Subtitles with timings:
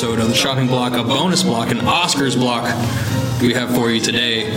[0.00, 2.62] episode of the Chopping Block, a bonus block, an Oscars block
[3.42, 4.50] we have for you today.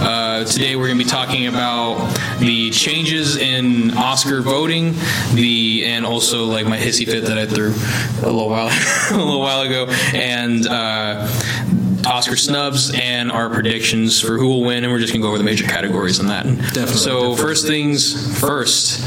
[0.00, 4.94] Uh, today we're going to be talking about the changes in Oscar voting,
[5.34, 7.74] the and also like my hissy fit that I threw
[8.22, 8.68] a little while
[9.10, 10.64] a little while ago, and.
[10.64, 11.28] Uh,
[12.06, 15.38] Oscar snubs and our predictions for who will win, and we're just gonna go over
[15.38, 16.44] the major categories on that.
[16.44, 16.84] Definitely.
[16.86, 17.36] So definitely.
[17.42, 19.00] first things first.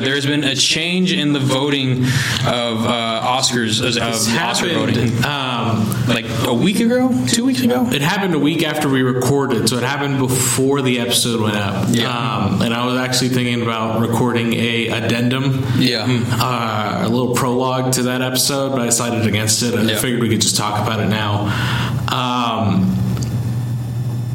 [0.00, 2.04] There's been a change in the voting
[2.46, 3.96] of uh, Oscars of
[4.38, 7.88] Oscar voting, Um, like a week ago, two weeks ago.
[7.92, 11.86] it happened a week after we recorded, so it happened before the episode went up.
[11.90, 12.08] Yeah.
[12.10, 16.06] Um, and I was actually thinking about recording a addendum, Yeah.
[16.32, 19.74] uh, a little prologue to that episode, but I decided against it.
[19.74, 19.98] And I Yeah.
[19.98, 21.46] figured we could just talk about it now.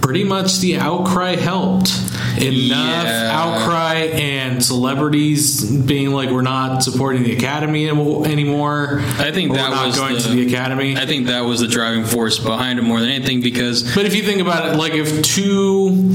[0.06, 1.90] Pretty much the outcry helped.
[2.38, 3.32] Enough Yeah.
[3.34, 9.02] outcry and celebrities being like, we're not supporting the Academy anymore.
[9.18, 10.96] I think that we're not was going the- to the Academy.
[10.96, 14.16] I think that was the driving force behind it more than anything because But if
[14.16, 16.14] you think about it, like if two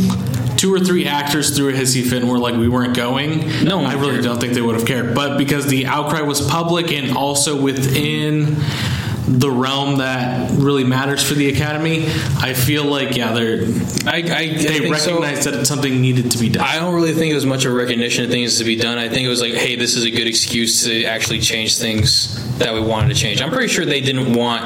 [0.56, 3.80] two or three actors threw a hissy fit and were like we weren't going, No
[3.84, 4.24] I really cared.
[4.24, 5.16] don't think they would have cared.
[5.16, 8.56] But because the outcry was public and also within
[9.38, 12.06] the realm that really matters for the Academy,
[12.38, 13.62] I feel like yeah, they're
[14.06, 15.20] I, I, I they think so.
[15.20, 16.64] recognized that something needed to be done.
[16.64, 18.98] I don't really think it was much of a recognition of things to be done.
[18.98, 22.58] I think it was like, hey, this is a good excuse to actually change things
[22.58, 23.40] that we wanted to change.
[23.40, 24.62] I'm pretty sure they didn't want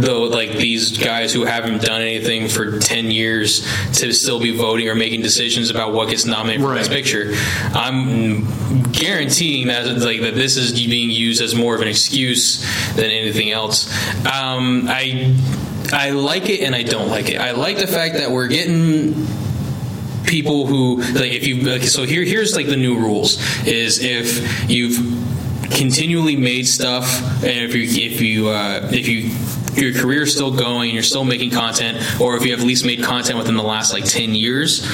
[0.00, 3.66] though like these guys who haven't done anything for 10 years
[3.98, 6.78] to still be voting or making decisions about what gets nominated for Right.
[6.78, 7.32] Best Picture.
[7.74, 8.46] I'm
[8.92, 12.64] guaranteeing that like that this is being used as more of an excuse
[12.94, 13.90] than anything else.
[14.26, 15.36] Um, I
[15.92, 17.40] I like it and I don't like it.
[17.40, 19.26] I like the fact that we're getting
[20.24, 24.68] people who like if you like, so here here's like the new rules is if
[24.68, 24.96] you've
[25.70, 27.06] continually made stuff
[27.42, 29.30] and if you if you uh, if you
[29.80, 32.84] your career is still going you're still making content or if you have at least
[32.84, 34.86] made content within the last like 10 years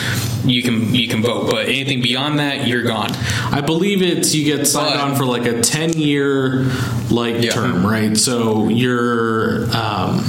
[0.45, 3.11] you can you can vote but anything beyond that you're gone
[3.53, 6.65] I believe it's you get signed But- on for like a ten year
[7.11, 7.51] like Yeah.
[7.53, 8.17] term, right?
[8.17, 10.25] So your um,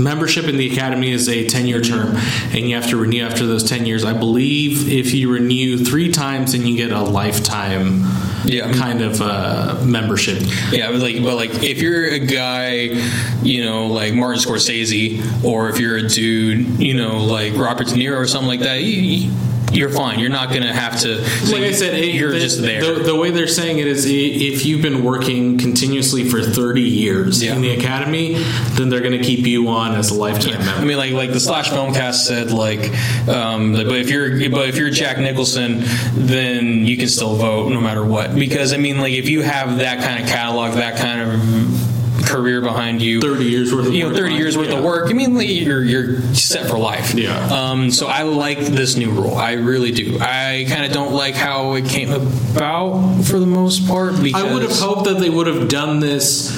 [0.00, 2.16] membership in the academy is a ten year term,
[2.52, 4.04] and you have to renew after those ten years.
[4.04, 8.02] I believe if you renew three times, then you get a lifetime
[8.44, 8.72] Yeah.
[8.72, 10.42] kind of uh, membership.
[10.70, 12.90] Yeah, but like, but like, if you're a guy,
[13.42, 17.94] you know, like Martin Scorsese, or if you're a dude, you know, like Robert De
[17.94, 19.30] Niro or something like that, you,
[19.72, 20.18] you're fine.
[20.20, 21.16] You're not gonna have to.
[21.52, 22.94] Like I said, it- you're the, just there.
[22.94, 27.42] The, the way they're saying it is, if you've been working continuously for thirty years
[27.42, 27.54] Yeah.
[27.56, 28.34] in the academy,
[28.72, 30.80] then they're going to keep you on as a lifetime member.
[30.80, 32.90] I mean, like like the Slash Filmcast said, like,
[33.28, 35.82] um, like, but if you're but if you're Jack Nicholson,
[36.14, 38.34] then you can still vote no matter what.
[38.34, 41.83] Because I mean, like if you have that kind of catalog, that kind of
[42.34, 44.78] career behind you, 30 years worth of you know, work 30 years worth yeah.
[44.78, 45.10] of work.
[45.10, 47.14] I mean, you're you're set for life.
[47.14, 47.36] Yeah.
[47.46, 49.36] Um, so I like this new rule.
[49.36, 50.18] I really do.
[50.20, 54.20] I kind of don't like how it came about for the most part.
[54.22, 56.50] Because I would have hoped that they would have done this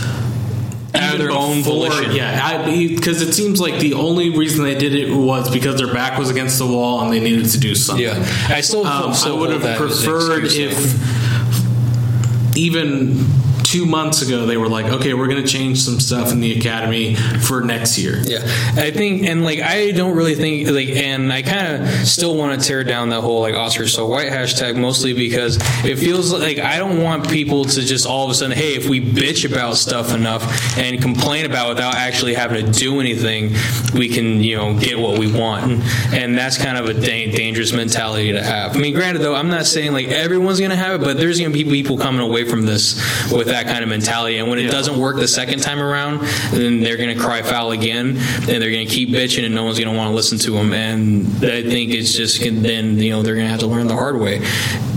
[0.94, 2.14] Out of their own before- volition.
[2.14, 6.18] Yeah, because it seems like the only reason they did it was because their back
[6.18, 8.04] was against the wall and they needed to do something.
[8.04, 13.26] Yeah, I still, Um, I would have that as an preferred if even
[13.66, 16.56] two months ago they were like, okay, we're going to change some stuff in the
[16.56, 18.22] academy for next year.
[18.24, 18.38] Yeah,
[18.76, 22.60] I think, and like, I don't really think, like, and I kind of still want
[22.60, 26.58] to tear down that whole like Oscar so white hashtag mostly because it feels like
[26.58, 29.76] I don't want people to just all of a sudden, hey, if we bitch about
[29.76, 33.52] stuff enough and complain about it without actually having to do anything,
[33.94, 37.72] we can, you know, get what we want, and, that's kind of a da- dangerous
[37.72, 38.76] mentality to have.
[38.76, 41.50] I mean, granted though, I'm not saying like everyone's gonna have it, but there's gonna
[41.50, 42.94] be people coming away from this
[43.32, 46.20] with that kind of mentality, and when it doesn't work the second time around,
[46.50, 49.64] then they're going to cry foul again, and they're going to keep bitching, and no
[49.64, 50.72] one's going to want to listen to them.
[50.72, 53.94] And I think it's just then you know they're going to have to learn the
[53.94, 54.44] hard way.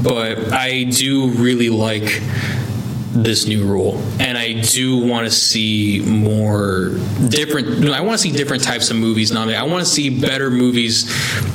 [0.04, 2.22] But I do really like
[3.24, 6.90] this new rule, and I do want to see more
[7.30, 7.90] different.
[7.90, 9.62] I want to see different types of movies nominated.
[9.62, 11.10] I want to see better movies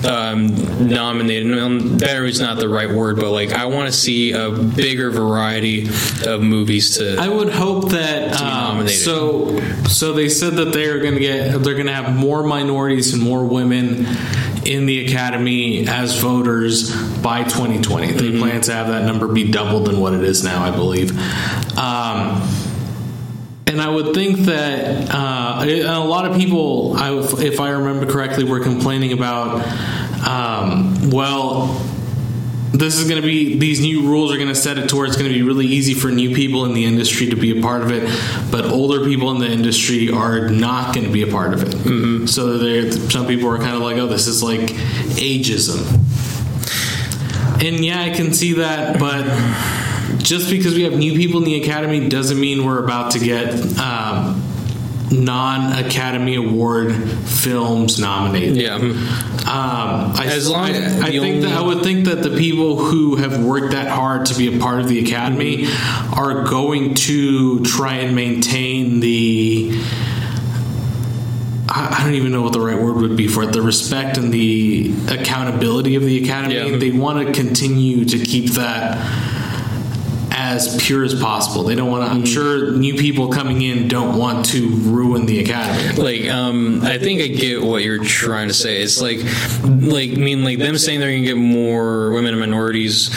[0.05, 1.99] um, nominated.
[1.99, 5.89] Better is not the right word, but like I want to see a bigger variety
[6.27, 7.17] of movies to.
[7.19, 9.61] I would hope that be um, so.
[9.85, 13.13] So they said that they are going to get they're going to have more minorities
[13.13, 14.07] and more women
[14.67, 16.91] in the academy as voters
[17.21, 18.13] by 2020.
[18.13, 18.39] They Mm-hmm.
[18.39, 21.11] plan to have that number be doubled than what it is now, I believe.
[21.79, 22.43] Um,
[23.67, 27.13] and I would think that uh, a lot of people, I,
[27.45, 29.63] if I remember correctly, were complaining about,
[30.27, 31.69] um, well,
[32.75, 35.07] this is going to be these new rules are going to set it to where
[35.07, 37.63] it's going to be really easy for new people in the industry to be a
[37.63, 38.03] part of it,
[38.51, 41.69] but older people in the industry are not going to be a part of it.
[41.69, 42.27] Mm-hmm.
[42.27, 45.85] So there, some people are kind of like, "Oh, this is like ageism,"
[47.65, 49.25] and yeah, I can see that, but
[50.19, 53.79] just because we have new people in the academy doesn't mean we're about to get.
[53.79, 54.44] Um,
[55.23, 58.75] non-academy award films nominated Yeah.
[58.77, 58.93] um,
[59.47, 63.17] I, As long- I, I the think that I would think that the people who
[63.17, 65.67] have worked that hard to be a part of the academy
[66.17, 69.73] are going to try and maintain the.
[71.69, 73.53] I I don't even know what the right word would be for it.
[73.53, 76.55] The respect and the accountability of the academy.
[76.73, 76.77] Yeah.
[76.77, 78.99] They want to continue to keep that
[80.55, 81.65] as pure as possible.
[81.65, 82.11] They don't want to.
[82.11, 86.01] I'm sure new people coming in don't want to ruin the academy.
[86.03, 89.19] like um i think i get what you're trying to say it's like
[89.65, 93.11] like i mean like them saying they're gonna get more women and minorities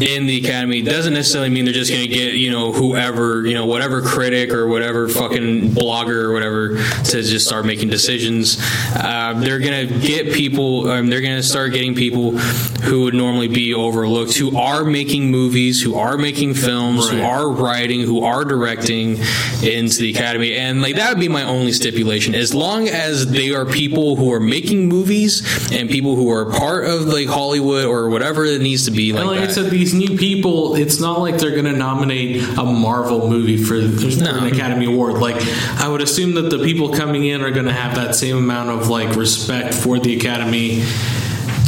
[0.00, 3.66] in the academy doesn't necessarily mean they're just gonna get you know whoever you know
[3.66, 8.58] whatever critic or whatever fucking blogger or whatever to just start making decisions
[8.96, 13.74] uh, they're gonna get people um, they're gonna start getting people who would normally be
[13.74, 19.18] overlooked who are making movies who are making films who are writing, who are directing
[19.62, 22.34] into the academy, and like that would be my only stipulation.
[22.34, 25.42] As long as they are people who are making movies
[25.72, 29.22] and people who are part of like Hollywood or whatever it needs to be like,
[29.22, 29.54] And like that.
[29.90, 34.22] These new people, it's not like they're going to nominate a Marvel movie for, for
[34.22, 34.38] No.
[34.38, 35.14] an Academy Award.
[35.18, 35.36] Like,
[35.80, 38.70] I would assume that the people coming in are going to have that same amount
[38.70, 40.82] of like respect for the Academy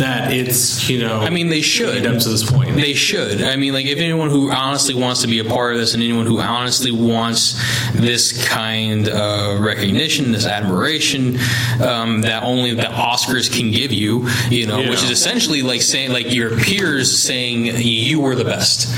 [0.00, 1.20] that it's you know.
[1.20, 2.06] I mean, they should.
[2.06, 2.74] up to this point.
[2.76, 3.42] They should.
[3.42, 6.02] I mean, like, if anyone who honestly wants to be a part of this and
[6.02, 7.54] anyone who honestly wants
[7.94, 11.38] this kind of recognition, this admiration
[11.80, 14.90] um, that only the Oscars can give you, you know, Yeah.
[14.90, 18.88] which is essentially like saying, like, your peers saying you were the best.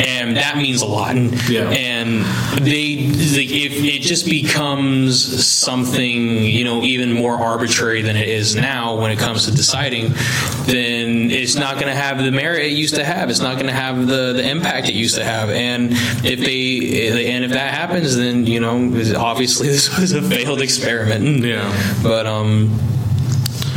[0.00, 1.14] And that means a lot.
[1.48, 1.68] Yeah.
[1.70, 2.24] And
[2.64, 8.56] they, like, if it just becomes something, you know, even more arbitrary than it is
[8.56, 10.12] now when it comes to deciding,
[10.64, 13.30] then it's not going to have the merit it used to have.
[13.30, 15.50] It's not going to have the, the impact it used to have.
[15.50, 15.90] And
[16.24, 18.76] if they, and if that happens, then, you know,
[19.16, 21.44] obviously this was a failed experiment.
[21.44, 22.00] Yeah.
[22.02, 22.78] But, um,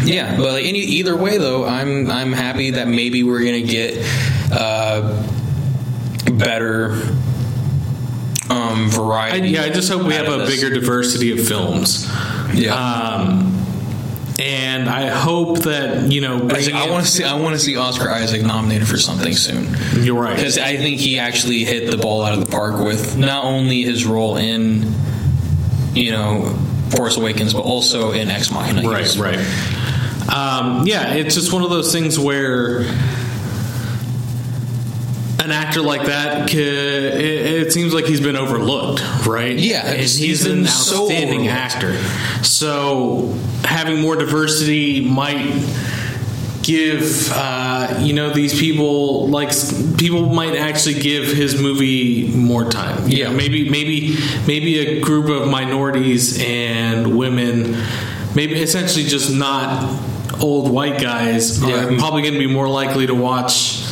[0.06, 3.98] yeah, but any, either way, though, I'm I'm happy that maybe we're gonna get
[4.52, 5.26] uh,
[6.38, 6.92] better
[8.50, 9.50] um, I, variety.
[9.50, 12.10] yeah, I just hope we have a bigger diversity of films.
[12.54, 12.76] Yeah.
[12.76, 13.52] Um,
[14.38, 16.36] and I hope that you know.
[16.36, 17.24] I, bringing want to see.
[17.24, 20.36] I want to see Oscar Isaac nominated for something soon You're right.
[20.36, 23.84] because I think he actually hit the ball out of the park with not only
[23.84, 24.94] his role in,
[25.94, 26.54] you know,
[26.90, 28.88] Force Awakens, but also in Ex Machina.
[28.88, 29.40] Right, right.
[30.28, 32.82] Um, yeah, it's just one of those things where
[35.46, 37.22] an actor like that, ca- it,
[37.68, 39.58] it seems like he's been overlooked, right?
[39.58, 41.76] Yeah, and he's an outstanding overlooked.
[41.76, 41.98] actor.
[42.44, 43.34] So
[43.64, 45.64] having more diversity might
[46.64, 49.50] give uh, you know these people like
[50.00, 53.28] people might actually give his movie more time You Yeah.
[53.30, 57.78] know, maybe maybe maybe a group of minorities and women
[58.36, 59.84] maybe essentially just not
[60.42, 63.85] old white guys are probably going to be more likely to watch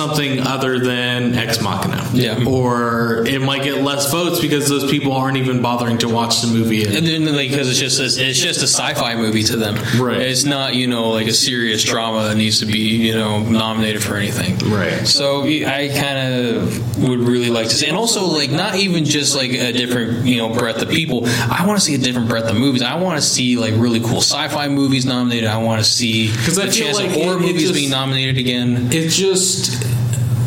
[0.00, 2.08] something other than Ex Machina.
[2.12, 2.44] Yeah.
[2.46, 6.48] Or it might get less votes because those people aren't even bothering to watch the
[6.48, 6.84] movie.
[6.84, 9.74] And then, like, because it's just a, it's just a sci-fi movie to them.
[10.00, 10.20] Right.
[10.20, 12.78] It's not you know like a serious drama that needs to be
[13.08, 14.56] you know nominated for anything.
[14.70, 15.06] Right.
[15.06, 19.36] So I kind of would really like to see, and also like not even just
[19.36, 21.22] like a different you know breadth of people.
[21.26, 22.82] I want to see a different breadth of movies.
[22.82, 25.48] I want to see like really cool sci-fi movies nominated.
[25.48, 27.62] I want to see 'Cause I the feel chance like of horror it- it movies
[27.62, 28.88] just- being nominated again.
[28.92, 29.82] It's just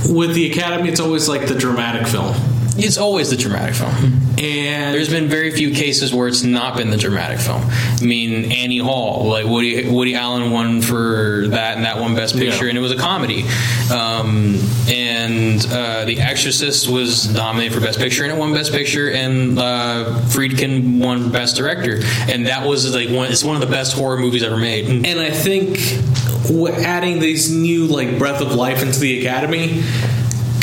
[0.10, 2.36] with the Academy, it's always like the dramatic film,
[2.76, 3.94] It's always the dramatic film.
[4.40, 7.62] and There's been very few cases where it's not been the dramatic film.
[7.70, 12.36] I mean, Annie Hall, like Woody Woody Allen won for that, and that one Best
[12.36, 12.70] Picture, Yeah.
[12.70, 13.44] and it was a comedy.
[13.94, 19.12] Um, and uh, The Exorcist was nominated for Best Picture, and it won Best Picture,
[19.12, 23.32] and uh, Friedkin won Best Director, and that was like one.
[23.32, 24.88] It's one of the best horror movies ever made.
[25.06, 25.78] and I think
[26.84, 29.82] adding these new like breath of life into the Academy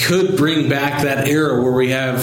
[0.05, 2.19] could bring back that era where we have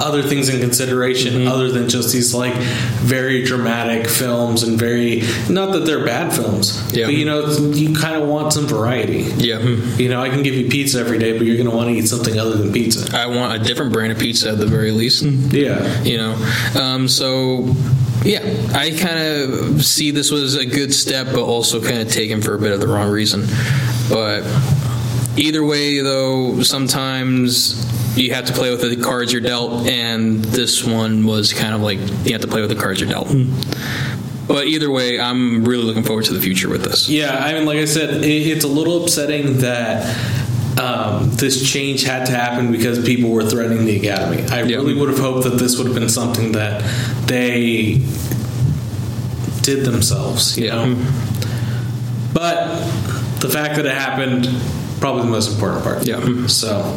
[0.00, 1.48] other things in consideration Mm-hmm.
[1.48, 6.80] other than just these like very dramatic films and very not that they're bad films
[6.94, 7.06] Yeah.
[7.06, 9.58] but you know you kind of want some variety Yeah.
[9.60, 11.94] you know I can give you pizza every day but you're going to want to
[11.94, 14.90] eat something other than pizza I want a different brand of pizza at the very
[14.90, 15.22] least.
[15.22, 16.32] yeah you know
[16.80, 17.74] um, so
[18.24, 18.40] yeah
[18.74, 22.54] i kind of see this was a good step but also kind of taken for
[22.54, 23.42] a bit of the wrong reason
[24.08, 24.42] but
[25.36, 30.84] either way, though, sometimes you have to play with the cards you're dealt, and this
[30.84, 33.34] one was kind of like you have to play with the cards you're dealt.
[34.48, 37.08] But either way, I'm really looking forward to the future with this.
[37.08, 40.04] Yeah, I mean, like I said, it, it's a little upsetting that
[40.78, 44.42] um, this change had to happen because people were threatening the academy.
[44.50, 44.76] I Yeah.
[44.76, 46.82] really would have hoped that this would have been something that
[47.26, 48.02] they
[49.62, 50.58] did themselves.
[50.58, 50.74] You Yeah.
[50.86, 50.96] know,
[52.34, 52.66] but
[53.40, 54.46] the fact that it happened
[55.02, 56.06] probably the most important part.
[56.06, 56.46] Yeah.
[56.46, 56.94] So.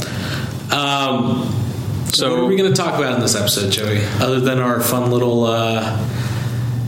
[0.71, 1.51] Um,
[2.13, 4.01] So- what are we going to talk about in this episode, Joey?
[4.21, 5.97] Other than our fun little uh,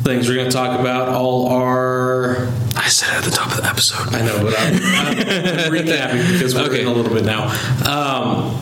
[0.04, 2.48] things, we're going to talk about all our
[2.78, 4.14] I said at the top of the episode.
[4.16, 6.82] I know, but I'm, I'm recapping because we're Okay.
[6.82, 7.50] in a little bit now.
[7.86, 8.58] Um,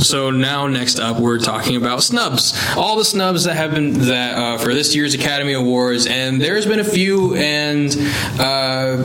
[0.00, 2.54] So now, next up, we're talking about snubs.
[2.76, 6.66] All the snubs that have been that uh, for this year's Academy Awards, and there's
[6.66, 7.34] been a few.
[7.34, 7.94] And
[8.38, 9.04] uh,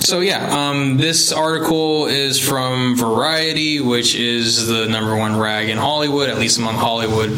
[0.00, 5.76] so, yeah, um, this article is from Variety, which is the number one rag in
[5.78, 7.36] Hollywood, at least among Hollywood.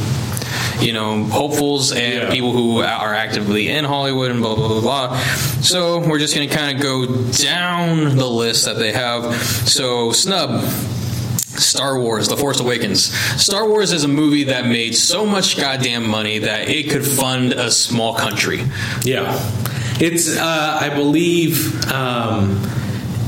[0.81, 2.31] You know, hopefuls and Yeah.
[2.31, 5.19] people who are actively in Hollywood and blah blah blah blah.
[5.61, 9.35] So we're just going to kind of go down the list that they have.
[9.69, 10.64] So snub,
[11.59, 13.12] Star Wars: The Force Awakens.
[13.43, 17.52] Star Wars is a movie that made so much goddamn money that it could fund
[17.52, 18.64] a small country.
[19.05, 19.38] yeah,
[20.00, 22.61] it's uh, I believe um,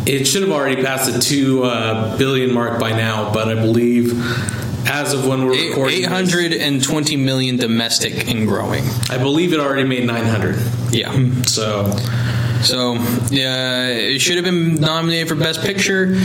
[0.07, 4.13] it should have already passed the two uh, billion mark by now, but I believe
[4.87, 8.85] as of when we're recording, Eight hundred and twenty million domestic and growing.
[9.11, 10.57] I believe it already made nine hundred.
[10.91, 11.13] Yeah.
[11.45, 11.91] So
[12.63, 12.95] So
[13.31, 16.17] yeah, it should have been nominated for Best Picture.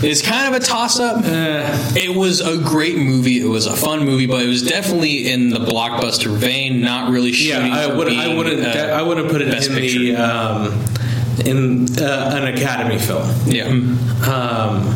[0.00, 1.22] It's kind of a toss-up.
[1.24, 3.40] It was a great movie.
[3.40, 6.80] It was a fun movie, but it was definitely in the blockbuster vein.
[6.80, 7.72] Not really yeah, shooting.
[7.72, 8.08] I would.
[8.12, 8.64] I wouldn't.
[8.64, 10.84] uh, I wouldn't put it in the um,
[11.44, 13.28] in uh, an Academy film.
[13.46, 13.64] yeah.
[13.66, 14.94] um,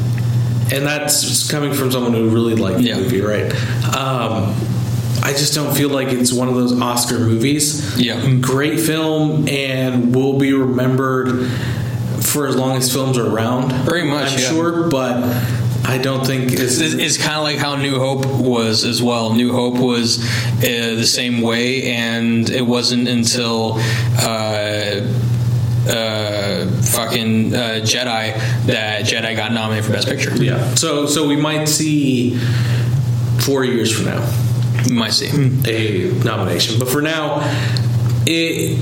[0.73, 2.97] and that's coming from someone who really liked the Yeah.
[2.97, 3.53] movie, right?
[3.95, 4.55] Um,
[5.23, 8.01] I just don't feel like it's one of those Oscar movies.
[8.01, 8.37] Yeah.
[8.41, 11.51] great film and will be remembered
[12.23, 13.71] for as long as films are around.
[13.87, 14.49] Pretty much, I'm yeah.
[14.49, 15.17] sure, but
[15.85, 16.81] I don't think it's.
[16.81, 19.35] It's, it's kind of like how New Hope was as well.
[19.35, 20.19] New Hope was
[20.59, 20.61] uh,
[20.97, 23.75] the same way, and it wasn't until
[24.19, 25.01] uh,
[25.89, 28.35] uh, fucking uh, Jedi
[28.67, 30.35] that Jedi got nominated for Best Picture.
[30.37, 32.37] yeah, so so we might see
[33.41, 34.25] four years from now
[34.87, 35.27] You might see.
[35.67, 37.41] a nomination, but for now,
[38.25, 38.79] it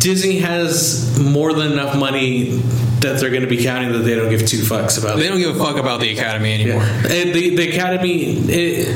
[0.00, 2.60] Disney has more than enough money
[3.00, 5.18] that they're going to be counting that they don't give two fucks about.
[5.18, 8.88] They don't give a fuck about the Academy anymore, And the the Academy, it,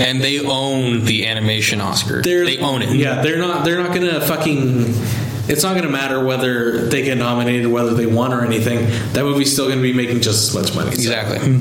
[0.00, 2.22] and they own the animation Oscar.
[2.22, 2.94] They own it.
[2.94, 3.64] Yeah, they're not.
[3.64, 4.94] They're not gonna fucking.
[5.50, 8.86] It's not gonna matter whether they get nominated, whether they won or anything.
[9.14, 10.92] That movie's still gonna be making just as much money.
[10.92, 11.58] So- Exactly.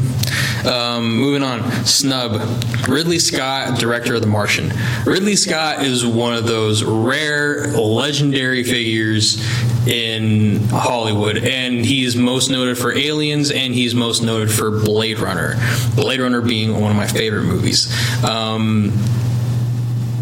[0.69, 1.86] Um, moving on.
[1.86, 2.39] Snub.
[2.88, 4.72] Ridley Scott, director of The Martian.
[5.05, 9.41] Ridley Scott is one of those rare, legendary figures
[9.88, 15.55] in Hollywood, and he's most noted for Aliens, and he's most noted for Blade Runner.
[15.96, 17.91] Blade Runner being one of my favorite movies.
[18.24, 18.91] Um,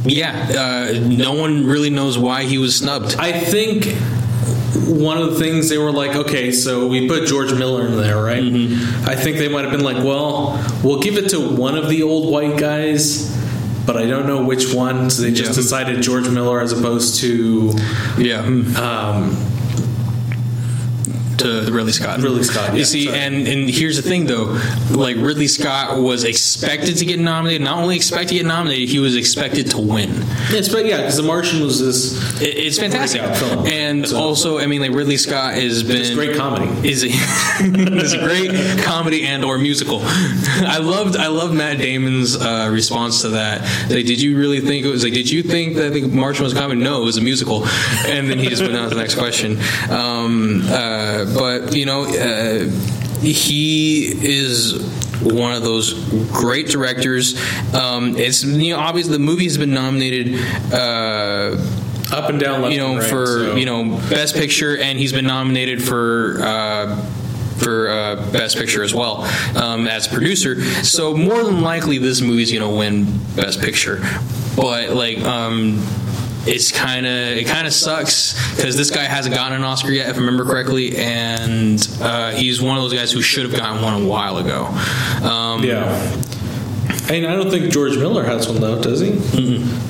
[0.10, 3.16] yeah, uh, no one really knows why he was snubbed.
[3.18, 3.86] I think
[4.88, 8.22] one of the things they were like, okay, so we put George Miller in there,
[8.22, 8.44] right?
[8.44, 9.06] Mm-hmm.
[9.10, 12.04] I think they might have been like, well, we'll give it to one of the
[12.04, 13.36] old white guys.
[13.86, 15.56] But I don't know which one, so they just Yeah.
[15.56, 17.74] decided George Miller as opposed to
[18.18, 18.42] Yeah.
[18.42, 19.38] um,
[21.40, 22.20] to Ridley Scott.
[22.20, 23.18] Ridley Scott, yeah, you see, sorry.
[23.20, 24.60] and and here's the thing though,
[24.92, 27.62] like Ridley Scott was expected to get nominated.
[27.62, 30.10] Not only expected to get nominated, he was expected to win.
[30.52, 33.66] Yes, but yeah, because The Martian was this It, it's fantastic, film.
[33.68, 36.90] and So- also, I mean, like Ridley Scott has been it's great comedy.
[36.90, 37.08] is a,
[37.98, 38.52] is a great
[38.84, 40.00] comedy and or musical.
[40.04, 43.62] I loved I loved Matt Damon's uh, response to that.
[43.90, 45.14] Like, did you really think it was like?
[45.14, 46.82] Did you think that the Martian was a comedy?
[46.82, 47.66] No, it was a musical.
[48.08, 49.58] And then he just went on to the next question.
[49.90, 52.70] Um, uh, but you know, uh,
[53.22, 54.82] he is
[55.22, 55.94] one of those
[56.32, 57.36] great directors.
[57.74, 60.40] Um, it's you know obviously the movie has been nominated.
[60.72, 61.58] Uh,
[62.14, 65.26] up and down, you know, right, for so- you know Best Picture, and he's been
[65.28, 66.40] nominated for.
[66.42, 67.12] Uh,
[67.58, 69.24] for uh, Best Picture as well
[69.56, 73.06] um, as producer, so more than likely this movie's gonna win
[73.36, 74.00] Best Picture.
[74.56, 75.80] But like, um,
[76.48, 80.10] it's kind of it kind of sucks because this guy hasn't gotten an Oscar yet,
[80.10, 83.82] if I remember correctly, and uh, he's one of those guys who should have gotten
[83.82, 84.66] one a while ago.
[85.28, 86.16] Um, yeah.
[87.10, 89.18] And I don't think George Miller has one though, does he?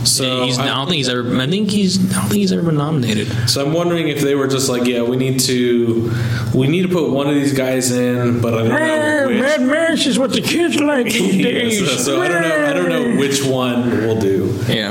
[0.06, 1.36] So he's, I, I, don't think he's ever.
[1.36, 1.98] I think he's.
[2.12, 3.28] I don't think he's ever been nominated.
[3.50, 6.14] so I'm wondering if they were just like, yeah, we need to,
[6.54, 9.42] we need to put one of these guys in, but I don't know which.
[9.42, 11.80] Mad Max is what the kids like these Yeah, days.
[11.80, 12.66] so, so I don't know.
[12.68, 14.56] I don't know which one we'll do.
[14.68, 14.90] Yeah.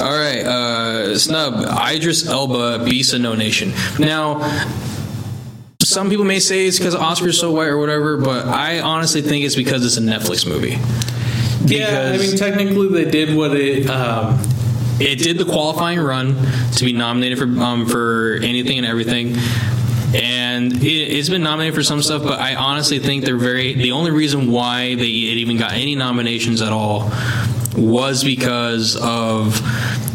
[0.00, 0.44] All right.
[0.44, 3.72] Uh, snub Idris Elba, Beast of No Nation.
[3.98, 4.40] Now.
[5.82, 9.44] Some people may say it's because Oscar's so white or whatever, but I honestly think
[9.44, 10.78] it's because it's a Netflix movie.
[11.64, 13.88] Yeah, I mean, technically they did what it.
[13.88, 14.40] Um,
[15.00, 16.36] it did the qualifying run
[16.72, 19.36] to be nominated for um, for anything and everything.
[20.12, 23.74] And it, it's been nominated for some stuff, but I honestly think they're very.
[23.74, 27.10] The only reason why they it even got any nominations at all
[27.76, 29.60] was because of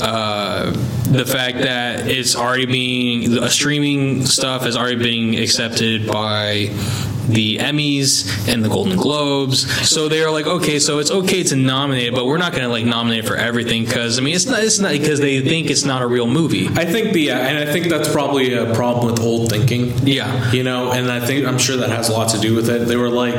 [0.01, 0.71] uh,
[1.09, 6.69] the fact that it's already being a streaming stuff has already been accepted by
[7.27, 9.69] the Emmys and the Golden Globes.
[9.89, 12.69] So they are like, okay, so it's okay to nominate, but we're not going to
[12.69, 14.63] like nominate for everything because I mean, it's not.
[14.63, 16.67] It's not because they think it's not a real movie.
[16.69, 19.97] I think the yeah, and I think that's probably a problem with old thinking.
[20.05, 20.51] Yeah.
[20.51, 22.87] you know, and I think I'm sure that has a lot to do with it.
[22.87, 23.35] They were like,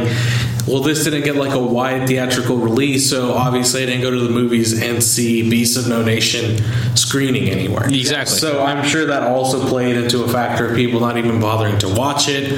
[0.66, 4.20] well, this didn't get like a wide theatrical release, so obviously I didn't go to
[4.20, 6.58] the movies and see Beast of No Nation
[6.96, 7.86] screening anywhere.
[7.86, 8.36] Exactly.
[8.36, 11.88] So I'm sure that also played into a factor of people not even bothering to
[11.94, 12.52] watch it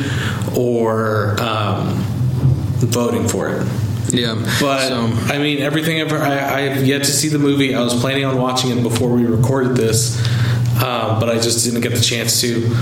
[0.56, 1.94] or um,
[2.78, 3.66] voting for it.
[4.10, 7.74] Yeah, But so, I mean, everything I've, I, I've yet to see the movie.
[7.74, 10.18] I was planning on watching it before we recorded this,
[10.80, 12.74] uh, but I just didn't get the chance to.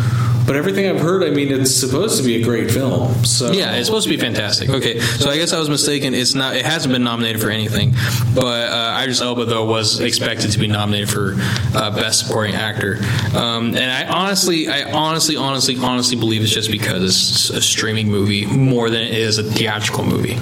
[0.47, 3.25] But everything I've heard, I mean, it's supposed to be a great film.
[3.25, 4.69] So Yeah, it's supposed to be fantastic.
[4.69, 6.15] Okay, so I guess I was mistaken.
[6.15, 6.55] It's not.
[6.57, 7.95] It hasn't been nominated for anything,
[8.35, 11.35] but uh, Idris Elba though was expected to be nominated for
[11.75, 12.99] uh, best supporting actor.
[13.35, 18.09] Um, and I honestly, I honestly, honestly, honestly believe it's just because it's a streaming
[18.09, 20.39] movie more than it is a theatrical movie.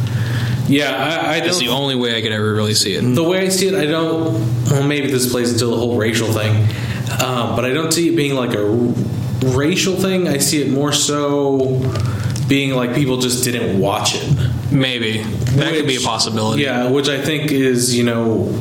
[0.69, 3.01] yeah, I, I It's the only way I could ever really see it.
[3.03, 4.35] The way I see it, I don't.
[4.71, 6.55] Well, maybe this plays into the whole racial thing,
[7.23, 8.65] um, but I don't see it being like a
[9.57, 10.29] racial thing.
[10.29, 11.81] I see it more so
[12.49, 14.73] being like people just didn't watch it.
[14.73, 16.63] Maybe that could be a possibility.
[16.63, 18.61] Yeah, which I think is you know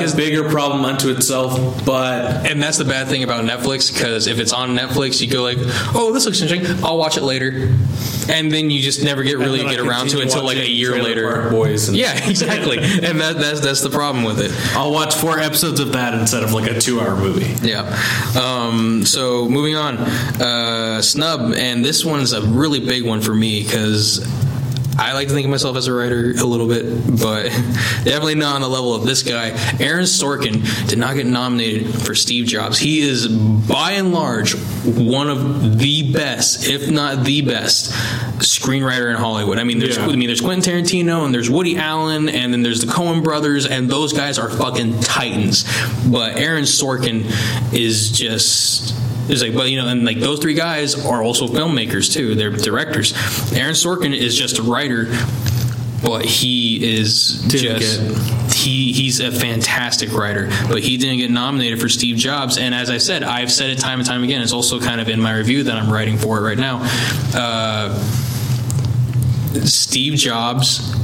[0.00, 4.38] a bigger problem unto itself, but And that's the bad thing about Netflix because if
[4.38, 5.58] it's on Netflix, you go like,
[5.94, 6.84] "Oh, this looks interesting.
[6.84, 7.74] I'll watch it later,"
[8.28, 10.68] and then you just never get really I get around to it until like a
[10.68, 11.50] year later.
[11.50, 12.78] Boys yeah, exactly.
[12.78, 14.52] and that, that's that's the problem with it.
[14.76, 17.54] I'll watch four episodes of that instead of like a two-hour movie.
[17.66, 17.82] Yeah.
[18.40, 23.62] Um, so moving on, uh, snub, and this one's a really big one for me
[23.62, 24.26] because.
[24.98, 26.84] I like to think of myself as a writer a little bit,
[27.20, 27.44] but
[28.04, 29.48] definitely not on the level of this guy.
[29.78, 32.78] Aaron Sorkin did not get nominated for Steve Jobs.
[32.78, 34.54] He is, by and large,
[34.84, 37.90] one of the best, if not the best,
[38.38, 39.58] screenwriter in Hollywood.
[39.58, 40.06] I mean, there's Yeah.
[40.06, 43.66] I mean, there's Quentin Tarantino and there's Woody Allen and then there's the Coen brothers
[43.66, 45.64] and those guys are fucking titans.
[46.10, 47.24] But Aaron Sorkin
[47.74, 48.94] is just
[49.28, 52.34] is like, but you know, and like those three guys are also filmmakers too.
[52.34, 53.12] They're directors.
[53.52, 55.06] Aaron Sorkin is just a writer,
[56.02, 60.48] but he is Didn't just he he's a fantastic writer.
[60.68, 62.58] But he didn't get nominated for Steve Jobs.
[62.58, 64.42] And as I said, I've said it time and time again.
[64.42, 66.80] It's also kind of in my review that I'm writing for it right now.
[67.34, 67.94] Uh,
[69.64, 70.94] Steve Jobs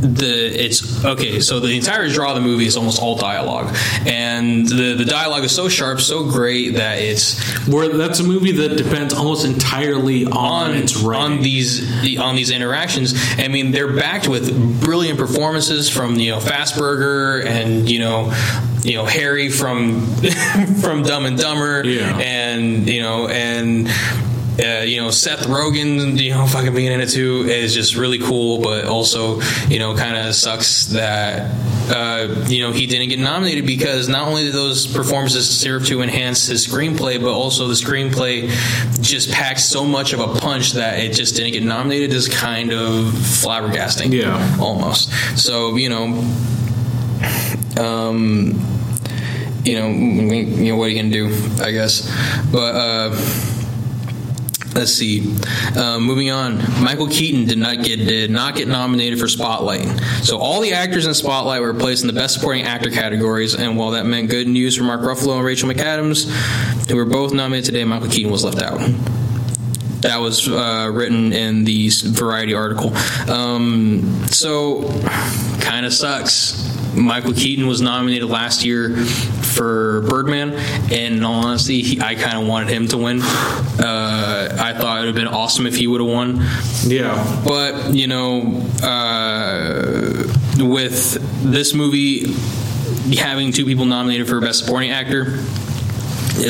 [0.00, 3.74] the it's okay so the entire draw of the movie is almost all dialogue
[4.06, 8.52] and the the dialogue is so sharp so great that it's Where that's a movie
[8.52, 10.32] that depends almost entirely on,
[10.70, 11.38] on its writing.
[11.38, 16.40] on these on these interactions i mean they're backed with brilliant performances from you know
[16.40, 18.32] Fassbender and you know
[18.82, 20.06] you know harry from
[20.80, 22.16] from dumb and dumber Yeah.
[22.18, 23.88] and you know and
[24.60, 28.18] uh, you know Seth Rogen, you know, fucking being in it too is just really
[28.18, 31.50] cool, but also you know kind of sucks that
[31.90, 36.02] uh, you know he didn't get nominated because not only did those performances serve to
[36.02, 38.48] enhance his screenplay, but also the screenplay
[39.02, 42.72] just packed so much of a punch that it just didn't get nominated is kind
[42.72, 44.12] of flabbergasting.
[44.12, 44.56] Yeah.
[44.60, 45.10] almost.
[45.38, 46.04] So you know,
[47.82, 48.66] um,
[49.64, 51.62] you know, you know, what are you gonna do?
[51.62, 52.08] I guess,
[52.50, 52.74] but.
[52.74, 53.56] uh
[54.74, 55.34] Let's see.
[55.76, 59.86] Um, moving on, Michael Keaton did not get did not get nominated for Spotlight.
[60.22, 63.76] So all the actors in Spotlight were placed in the Best Supporting Actor categories, and
[63.76, 66.30] while that meant good news for Mark Ruffalo and Rachel McAdams,
[66.88, 68.78] who were both nominated today, Michael Keaton was left out.
[70.02, 72.94] That was uh, written in the Variety article.
[73.28, 74.88] Um, so,
[75.60, 76.79] kind of sucks.
[76.94, 82.40] Michael Keaton was nominated last year for Birdman, and in all honesty, he, I kind
[82.40, 83.20] of wanted him to win.
[83.22, 86.44] Uh, I thought it would have been awesome if he would have won.
[86.84, 87.42] yeah.
[87.46, 90.24] But you know, uh,
[90.58, 92.34] with this movie
[93.16, 95.38] having two people nominated for best supporting actor.
[96.38, 96.44] Uh,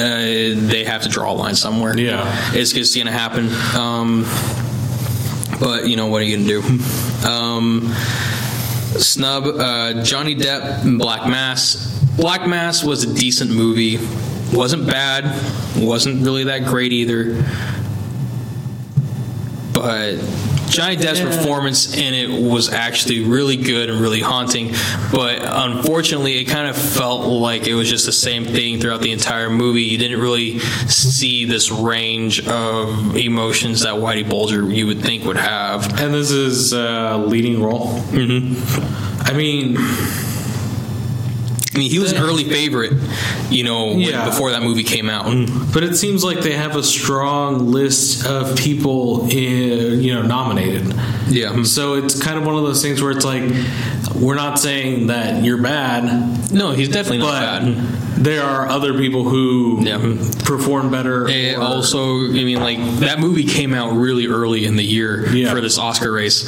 [0.68, 1.98] they have to draw a line somewhere.
[1.98, 2.22] Yeah.
[2.54, 3.48] it's just gonna happen.
[3.74, 4.24] Um,
[5.58, 6.60] but you know what are you gonna do?
[7.28, 7.94] Um,
[9.00, 11.98] snub uh, Johnny Depp in Black Mass.
[12.16, 13.98] Black Mass was a decent movie.
[14.52, 15.24] wasn't bad.
[15.76, 17.44] wasn't really that great either.
[19.72, 20.16] But
[20.70, 24.72] Johnny Depp's performance in it was actually really good and really haunting.
[25.12, 29.12] But unfortunately, it kind of felt like it was just the same thing throughout the
[29.12, 29.82] entire movie.
[29.82, 35.36] You didn't really see this range of emotions that Whitey Bulger you would think would
[35.36, 36.00] have.
[36.00, 37.88] And this is uh, leading role.
[38.10, 39.20] Mm-hmm.
[39.22, 39.76] I mean,
[41.72, 42.92] I mean, he was an early favorite,
[43.48, 44.24] you know, Yeah.
[44.24, 45.26] before that movie came out.
[45.26, 45.72] Mm.
[45.72, 50.92] but it seems like they have a strong list of people, in, you know, nominated.
[51.28, 51.50] Yeah.
[51.52, 51.64] Hmm.
[51.64, 53.44] So it's kind of one of those things where it's like,
[54.16, 57.76] we're not saying that you're bad, No, he's definitely not bad.
[58.20, 59.98] There are other people who Yeah.
[60.44, 61.26] perform better.
[61.28, 65.26] And or- also, I mean, like that movie came out really early in the year
[65.34, 65.52] Yeah.
[65.52, 66.44] for this Oscar race.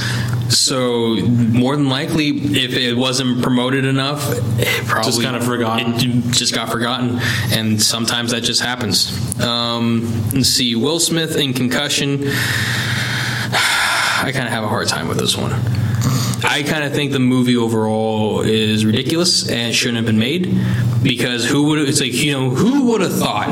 [0.50, 5.94] So more than likely, if it wasn't promoted enough, it probably Just kinda forgotten.
[5.94, 7.20] It just got forgotten,
[7.52, 9.10] and sometimes that just happens.
[9.40, 12.28] Um, let's see, Will Smith in Concussion.
[14.24, 15.52] I kind of have a hard time with this one.
[16.44, 20.58] I kind of think the movie overall is ridiculous and shouldn't have been made
[21.02, 23.48] because who would it's like you know who would have thought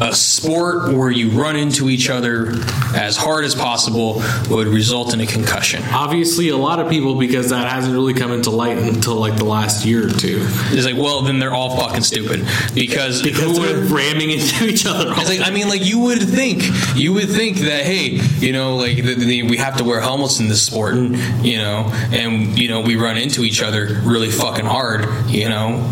[0.00, 2.48] a sport where you run into each other
[2.94, 5.82] as hard as possible would result in a concussion.
[5.92, 9.44] Obviously, a lot of people because that hasn't really come into light until like the
[9.44, 10.38] last year or two.
[10.72, 14.66] It's like, well, then they're all fucking stupid because Because who they're would- ramming into
[14.66, 15.10] each other.
[15.10, 16.62] like I mean, like you would think,
[16.96, 20.40] you would think that hey, you know, like the, the, we have to wear helmets
[20.40, 24.30] in this sport, and you know, and you know we run into each other really
[24.30, 25.88] fucking hard, you know.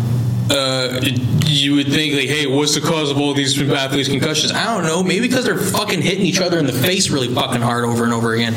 [0.49, 0.99] Uh,
[1.45, 4.51] you would think like, hey, what's the cause of all these athletes' concussions?
[4.51, 5.01] I don't know.
[5.03, 8.13] Maybe because they're fucking hitting each other in the face really fucking hard over and
[8.13, 8.53] over again.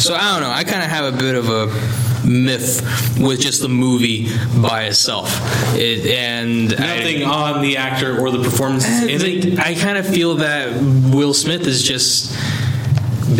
[0.00, 0.50] So I don't know.
[0.50, 2.82] I kind of have a bit of a myth
[3.18, 4.28] with just the movie
[4.60, 5.30] by itself,
[5.74, 8.86] it, and I- Nothing on the actor or the performance.
[8.86, 9.58] in it.
[9.58, 10.70] I kind of feel that
[11.14, 12.36] Will Smith is just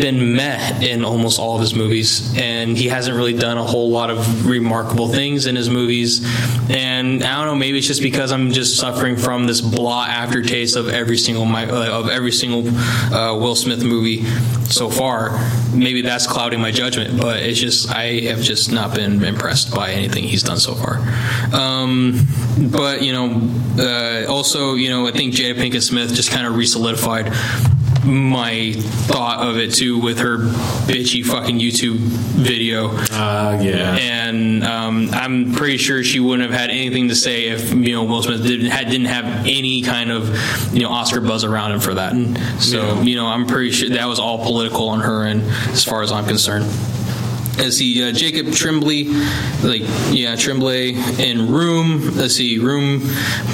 [0.01, 3.91] been met in almost all of his movies, and he hasn't really done a whole
[3.91, 6.25] lot of remarkable things in his movies.
[6.71, 10.77] And I don't know, maybe it's just because I'm just suffering from this blah aftertaste
[10.77, 12.67] of every single uh, of every single
[13.15, 14.25] uh, Will Smith movie
[14.65, 15.39] so far.
[15.75, 19.91] Maybe that's clouding my judgment, but it's just I have just not been impressed by
[19.91, 20.99] anything he's done so far.
[21.53, 22.27] Um,
[22.71, 23.41] but you know,
[23.79, 27.33] uh, also you know, I think Jada Pinkett Smith just kind of re-solidified
[28.05, 32.89] my thought of it too with her bitchy fucking YouTube video.
[33.13, 33.97] Uh, yeah.
[33.97, 38.05] And um, I'm pretty sure she wouldn't have had anything to say if you know
[38.05, 41.81] Will Smith didn't had, didn't have any kind of you know Oscar buzz around him
[41.81, 42.13] for that.
[42.13, 45.85] And So you know I'm pretty sure that was all political on her end, as
[45.85, 46.67] far as I'm concerned.
[47.61, 49.05] Let's see, uh, Jacob Tremblay,
[49.63, 52.17] like yeah, Tremblay in Room.
[52.17, 53.01] Let's see, Room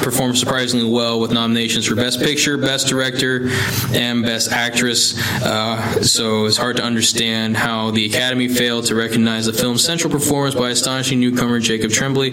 [0.00, 3.48] performed surprisingly well with nominations for Best Picture, Best Director,
[3.92, 5.20] and Best Actress.
[5.42, 10.10] Uh, so it's hard to understand how the Academy failed to recognize the film's central
[10.10, 12.32] performance by astonishing newcomer Jacob Tremblay.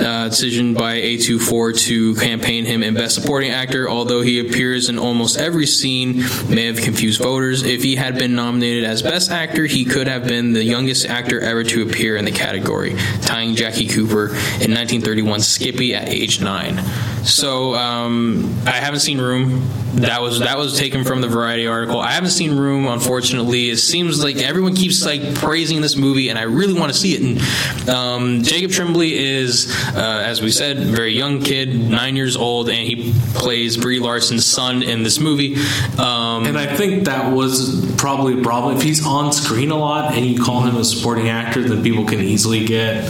[0.00, 4.98] Uh, decision by A24 to campaign him in Best Supporting Actor, although he appears in
[4.98, 7.62] almost every scene, may have confused voters.
[7.62, 11.40] If he had been nominated as Best Actor, he could have been the youngest actor
[11.40, 16.76] ever to appear in the category, tying Jackie Cooper in 1931 Skippy at age nine.
[17.24, 19.68] So um, I haven't seen Room.
[19.94, 22.00] That was that was taken from the Variety article.
[22.00, 23.68] I haven't seen Room, unfortunately.
[23.68, 27.14] It seems like everyone keeps like praising this movie, and I really want to see
[27.14, 27.20] it.
[27.22, 32.70] And um, Jacob Tremblay is, uh, as we said, very young kid, nine years old,
[32.70, 35.56] and he plays Brie Larson's son in this movie.
[35.98, 38.76] Um, And I think that was probably a problem.
[38.76, 42.06] If he's on screen a lot and you call him a supporting actor, then people
[42.06, 43.04] can easily get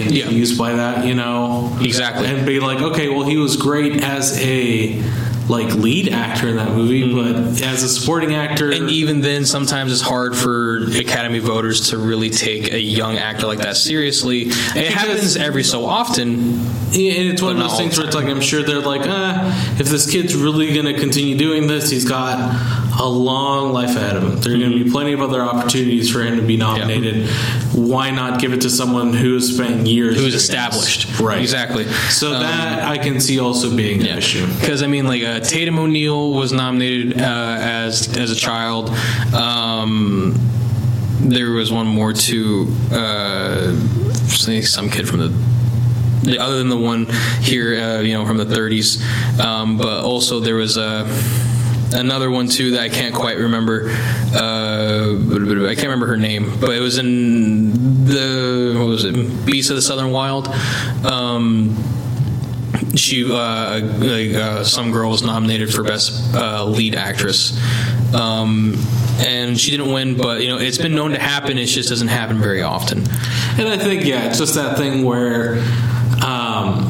[0.00, 1.76] confused by that, you know?
[1.80, 2.26] Exactly.
[2.26, 5.02] And be like, okay, well, he was great as a
[5.50, 9.92] like lead actor in that movie, but as a supporting actor, And even then, sometimes
[9.92, 14.42] it's hard for Academy voters to really take a young actor like that seriously.
[14.42, 16.60] It happens every so often.
[16.90, 19.88] And it's one of those things where it's like I'm sure they're like, ah, if
[19.88, 24.22] this kid's really going to continue doing this, he's got a long life ahead of
[24.22, 24.40] him.
[24.40, 27.28] There are going to be plenty of other opportunities for him to be nominated.
[27.74, 31.08] Why not give it to someone who has spent years Who's established.
[31.08, 31.20] this?
[31.20, 31.40] right?
[31.40, 31.86] Exactly.
[32.10, 34.46] So Um, that I can see also being an issue.
[34.60, 38.90] Because I mean, like uh, Tatum O'Neal was nominated uh, as as a child.
[39.34, 40.34] Um,
[41.22, 42.68] there was one more too.
[42.92, 43.74] Uh,
[44.62, 45.28] some kid from the
[46.22, 47.06] the- other than the one
[47.40, 49.00] here, uh, you know, from the 30s.
[49.40, 51.06] Um, but also there was a
[51.92, 53.90] another one too that I can't quite remember.
[54.34, 59.46] Uh, I can't remember her name, but it was in the what was it?
[59.46, 60.48] Beast of the Southern Wild.
[61.04, 61.76] Um,
[62.96, 67.58] she uh, uh, some girl was nominated for best uh, lead actress.
[68.14, 68.74] Um,
[69.20, 71.58] and she didn't win, but you know it's been known to happen.
[71.58, 72.98] It just doesn't happen very often.
[73.58, 75.58] And I think, yeah, it's just that thing where,
[76.24, 76.89] um,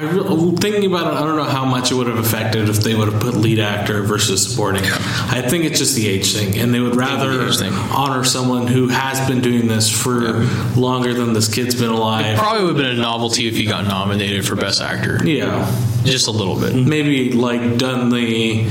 [0.00, 2.76] I re- thinking about it, I don't know how much it would have affected if
[2.78, 4.82] they would have put lead actor versus supporting.
[4.84, 7.72] I think it's just the age thing, and they would rather thing.
[7.74, 10.32] honor someone who has been doing this for
[10.74, 12.38] longer than this kid's been alive.
[12.38, 15.70] Probably would have been a novelty if he got nominated for best actor, Yeah,
[16.04, 16.74] just a little bit.
[16.74, 18.66] maybe like done the,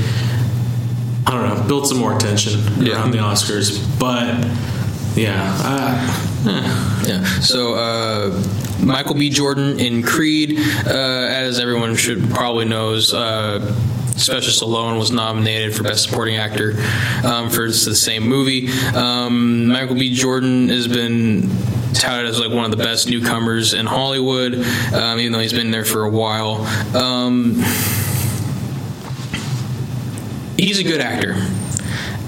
[1.28, 2.94] I don't know, built some more attention Yeah.
[2.94, 4.34] around the Oscars, but
[5.16, 6.26] yeah, uh,
[7.06, 7.24] Yeah.
[7.40, 8.42] So uh,
[8.84, 9.30] Michael B.
[9.30, 13.12] Jordan in Creed, uh, as everyone should probably knows.
[13.12, 13.60] Uh,
[14.16, 16.74] Sylvester Stallone was nominated for Best Supporting Actor
[17.24, 18.68] um, for the same movie.
[18.94, 20.14] Um, Michael B.
[20.14, 21.48] Jordan has been
[21.94, 24.54] touted as like one of the best newcomers in Hollywood,
[24.94, 26.66] um, even though he's been there for a while.
[26.94, 27.54] Um,
[30.56, 31.34] he's a good actor.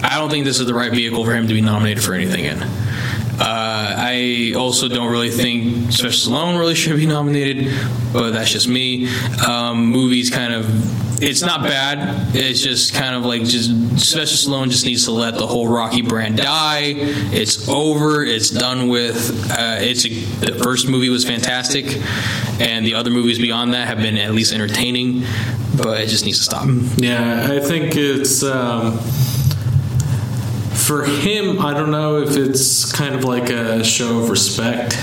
[0.03, 2.45] I don't think this is the right vehicle for him to be nominated for anything
[2.45, 2.59] in.
[3.43, 7.75] Uh, I also don't really think Sylvester Stallone really should be nominated,
[8.13, 9.09] but that's just me.
[9.45, 10.65] Um, movies kind of,
[11.21, 12.37] it's not bad.
[12.37, 16.03] It's just kind of like just Sylvester Stallone just needs to let the whole Rocky
[16.03, 16.93] brand die.
[17.33, 18.25] It's over.
[18.25, 19.51] It's done with.
[19.51, 22.01] Uh, it's a, the first movie was fantastic,
[22.61, 25.25] and the other movies beyond that have been at least entertaining,
[25.83, 26.69] but it just needs to stop.
[26.97, 29.01] Yeah, I think it's um,
[30.87, 31.61] for him.
[31.61, 34.97] I don't know if it's kind of like a show of respect.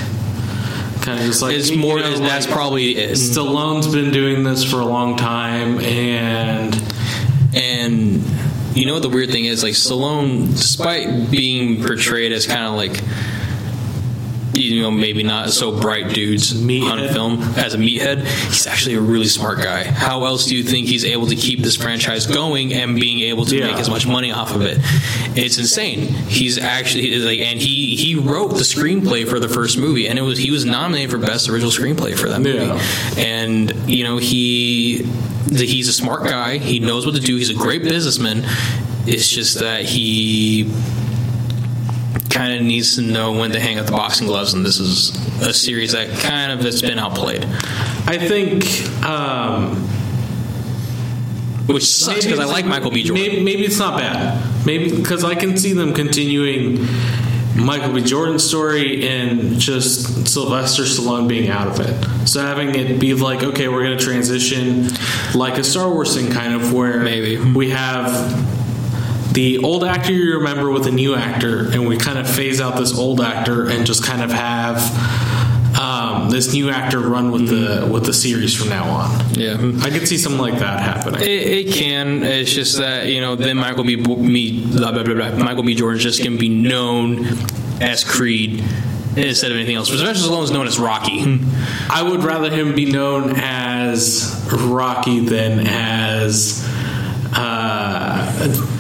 [1.02, 2.00] Kind of just like It's more.
[2.00, 3.12] know, that's like, probably it.
[3.12, 3.40] Mm-hmm.
[3.40, 6.76] Stallone's been doing this for a long time, and
[7.54, 8.24] And
[8.76, 9.64] you know what the weird thing is?
[9.64, 13.02] Like Stallone, despite being portrayed as kind of like
[14.60, 19.02] you know maybe not so bright dudes on film as a meathead, he's actually a
[19.02, 19.84] really smart guy.
[19.84, 23.46] How else do you think he's able to keep this franchise going and being able
[23.46, 23.68] to Yeah.
[23.68, 24.78] make as much money off of it?
[25.36, 26.02] It's insane.
[26.28, 30.24] He's actually like, and he he wrote the screenplay for the first movie, and it
[30.24, 32.66] was he was nominated for best original screenplay for that movie.
[32.66, 32.82] Yeah.
[33.18, 35.08] And you know he
[35.52, 36.58] he's a smart guy.
[36.58, 37.36] He knows what to do.
[37.36, 38.44] He's a great businessman.
[39.08, 40.70] It's just that he
[42.30, 45.16] kind of needs to know when to hang up the boxing gloves, and this is
[45.42, 47.44] a series that kind of has been outplayed,
[48.06, 48.66] I think
[49.06, 49.76] um,
[51.68, 53.04] which sucks because I like Michael B.
[53.04, 53.24] Jordan.
[53.24, 54.66] Maybe, maybe it's not bad.
[54.66, 56.88] Maybe because I can see them continuing
[57.56, 58.02] Michael B.
[58.02, 62.28] Jordan's story and just Sylvester Stallone being out of it.
[62.28, 64.88] So having it be like, okay, we're going to transition
[65.36, 67.38] like a Star Wars thing, kind of where Maybe.
[67.38, 68.59] we have
[69.40, 72.76] the old actor you remember with a new actor, and we kind of phase out
[72.76, 74.78] this old actor and just kind of have.
[75.80, 79.34] Um, this new actor run with the with the series from now on.
[79.34, 79.54] Yeah.
[79.82, 81.22] I could see something like that happening.
[81.22, 82.24] It, it can.
[82.24, 83.96] It's just that you know, then Michael B.
[83.96, 85.38] Me, blah, blah, blah, blah.
[85.38, 85.76] Michael B.
[85.76, 87.26] Jordan just can be known
[87.80, 88.62] as Creed
[89.16, 89.88] instead of anything else.
[89.88, 91.40] Sylvester Stallone is known as Rocky.
[91.90, 96.68] I would rather him be known as Rocky than as
[97.34, 98.79] uh,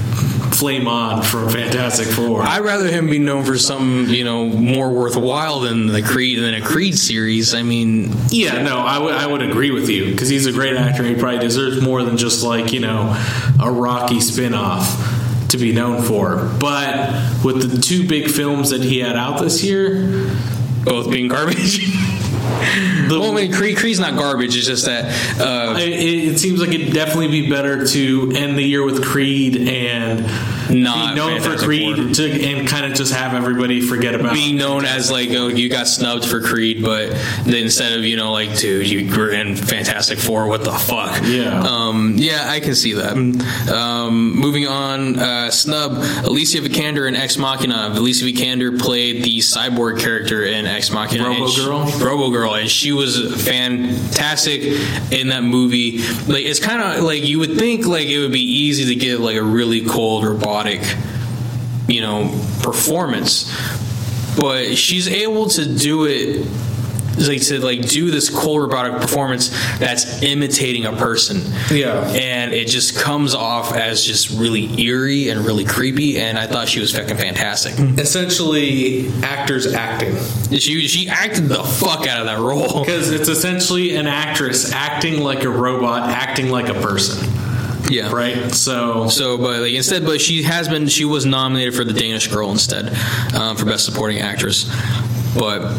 [0.51, 2.43] Flame On from Fantastic Four.
[2.43, 6.53] I'd rather him be known for something you know more worthwhile than the Creed than
[6.53, 7.53] a Creed series.
[7.53, 10.75] I mean, yeah, no, I would I would agree with you because he's a great
[10.75, 11.03] actor.
[11.03, 13.15] He probably deserves more than just like you know
[13.61, 16.51] a Rocky spin-off to be known for.
[16.59, 20.29] But with the two big films that he had out this year,
[20.83, 21.79] both being garbage.
[23.09, 24.55] well, I mean, Creed, Creed's not garbage.
[24.57, 25.05] It's just that
[25.39, 29.67] uh, it, it seems like it'd definitely be better to end the year with Creed
[29.67, 30.25] and
[30.69, 34.57] Not be known for Creed to, and kind of just have everybody forget about being
[34.57, 37.09] known as like, oh, you got snubbed for Creed, but
[37.45, 40.47] then instead of you know like, dude, you were in Fantastic Four.
[40.47, 41.21] What the fuck?
[41.25, 41.59] Yeah.
[41.61, 43.13] Um, yeah, I can see that.
[43.71, 45.93] Um, moving on, uh, snub
[46.25, 47.89] Alicia Vikander in Ex Machina.
[47.93, 51.29] Alicia Vikander played the cyborg character in Ex Machina.
[51.29, 51.99] and she- Robo-Girl?
[52.07, 54.61] Robo Girl, and she was fantastic
[55.11, 55.97] in that movie.
[56.27, 59.19] Like it's kind of like you would think like it would be easy to give
[59.19, 60.23] like a really cold
[60.59, 60.95] robotic,
[61.87, 62.29] you know,
[62.61, 63.51] performance,
[64.39, 66.45] but she's able to do it
[67.27, 71.41] like to like do this cool robotic performance that's imitating a person.
[71.69, 72.07] Yeah.
[72.11, 76.17] and it just comes off as just really eerie and really creepy.
[76.17, 77.73] And I thought she was fucking fantastic.
[77.99, 80.15] Essentially, actors acting.
[80.57, 82.85] She she acted the fuck out of that role.
[82.89, 87.17] Because it's essentially an actress acting like a robot, acting like a person,
[87.89, 88.51] Yeah, right?
[88.53, 90.87] So, So, but like instead, but she has been.
[90.87, 92.95] She was nominated for the Danish Girl instead
[93.33, 94.69] um, for Best Supporting Actress.
[95.37, 95.75] But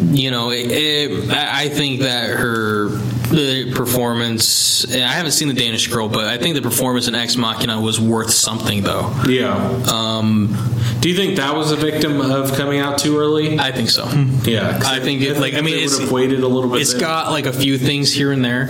[0.00, 4.92] you know, it, it, I I think that her the performance.
[4.92, 8.00] I haven't seen the Danish Girl, but I think the performance in Ex Machina was
[8.00, 9.12] worth something, though.
[9.26, 9.54] yeah.
[9.90, 10.54] Um,
[11.02, 13.58] Do you think that was a victim of coming out too early?
[13.58, 14.04] I think so.
[14.44, 16.80] Yeah, I think it, like I mean, it's, would have waited a little bit.
[16.80, 17.00] It's then.
[17.00, 18.68] got like a few things here and there.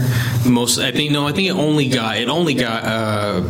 [0.48, 3.42] Most, I think, no, I think it only got it only got uh,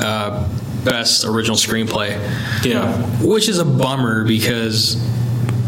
[0.00, 0.48] uh,
[0.84, 2.10] best original screenplay,
[2.64, 3.02] yeah.
[3.20, 4.94] which is a bummer because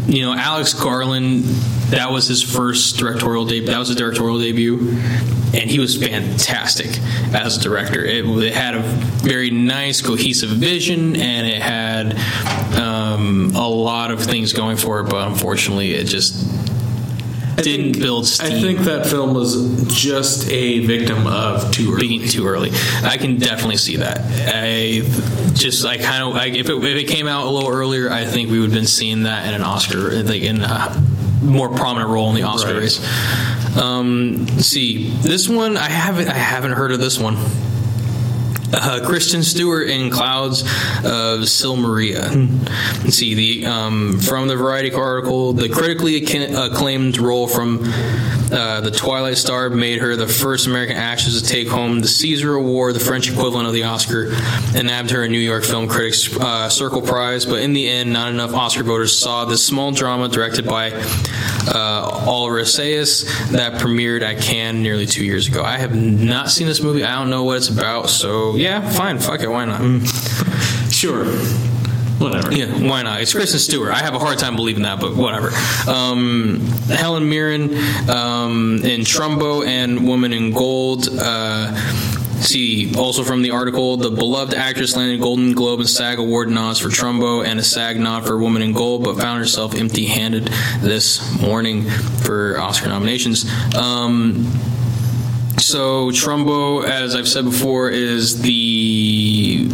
[0.07, 1.43] you know Alex Garland.
[1.89, 3.67] That was his first directorial debut.
[3.67, 4.97] That was his directorial debut,
[5.53, 6.97] and he was fantastic
[7.33, 8.03] as a director.
[8.03, 12.17] It, it had a very nice, cohesive vision, and it had
[12.75, 15.09] um, a lot of things going for it.
[15.09, 16.49] But unfortunately, it just
[17.61, 18.51] didn't build steam.
[18.51, 22.07] I think that film was just a victim of too early.
[22.07, 22.71] being too early.
[23.03, 24.21] I can definitely see that.
[24.21, 25.01] I
[25.53, 28.49] just I kind of if, it, if it came out a little earlier, I think
[28.49, 31.03] we would have been seeing that in an Oscar, like in a
[31.43, 32.83] more prominent role in the Oscar Right.
[32.83, 33.77] race.
[33.77, 37.37] Um, see, this one I haven't I haven't heard of this one.
[38.75, 40.63] Uh, Kristen Stewart in Clouds
[41.05, 42.27] of Sils Maria.
[43.03, 45.53] Let's see the um, from the Variety article.
[45.53, 47.83] The critically acclaimed role from
[48.51, 52.57] uh, the Twilight Star made her the first American actress to take home the César
[52.57, 54.31] Award, the French equivalent of the Oscar,
[54.75, 57.45] and nabbed her a New York Film Critics uh, Circle Prize.
[57.45, 62.25] But in the end, not enough Oscar voters saw this small drama directed by uh,
[62.27, 65.63] Olivier Assayas that premiered at Cannes nearly two years ago.
[65.63, 67.03] I have not seen this movie.
[67.03, 68.09] I don't know what it's about.
[68.09, 69.81] So yeah, fine, fuck it, why not?
[70.91, 71.25] Sure.
[72.23, 72.53] Whatever.
[72.53, 73.19] Yeah, why not?
[73.19, 73.91] It's Kristen Stewart.
[73.91, 75.51] I have a hard time believing that, but whatever.
[75.89, 77.75] Um, Helen Mirren
[78.09, 81.09] um, in Trumbo and Woman in Gold.
[81.11, 81.75] Uh,
[82.39, 86.79] see, also from the article, the beloved actress landed Golden Globe and SAG Award nods
[86.79, 90.45] for Trumbo and a SAG nod for Woman in Gold, but found herself empty-handed
[90.79, 91.83] this morning
[92.23, 93.45] for Oscar nominations.
[93.75, 94.45] Um,
[95.57, 99.69] so Trumbo, as I've said before, is the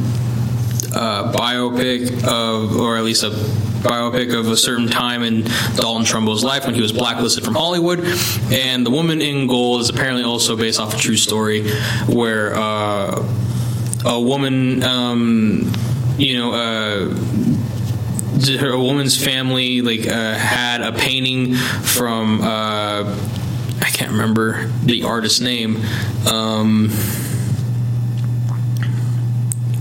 [0.94, 5.44] uh, biopic of, or at least a biopic of a certain time in
[5.76, 8.00] Dalton Trumbo's life when he was blacklisted from Hollywood.
[8.52, 11.70] And The Woman in Gold is apparently also based off a true story
[12.08, 13.26] where uh,
[14.06, 15.72] a woman, um,
[16.18, 17.16] you know, uh,
[18.78, 23.16] woman's family like uh, had a painting from uh,
[23.82, 25.78] I can't remember the artist's name.
[26.28, 26.90] Um,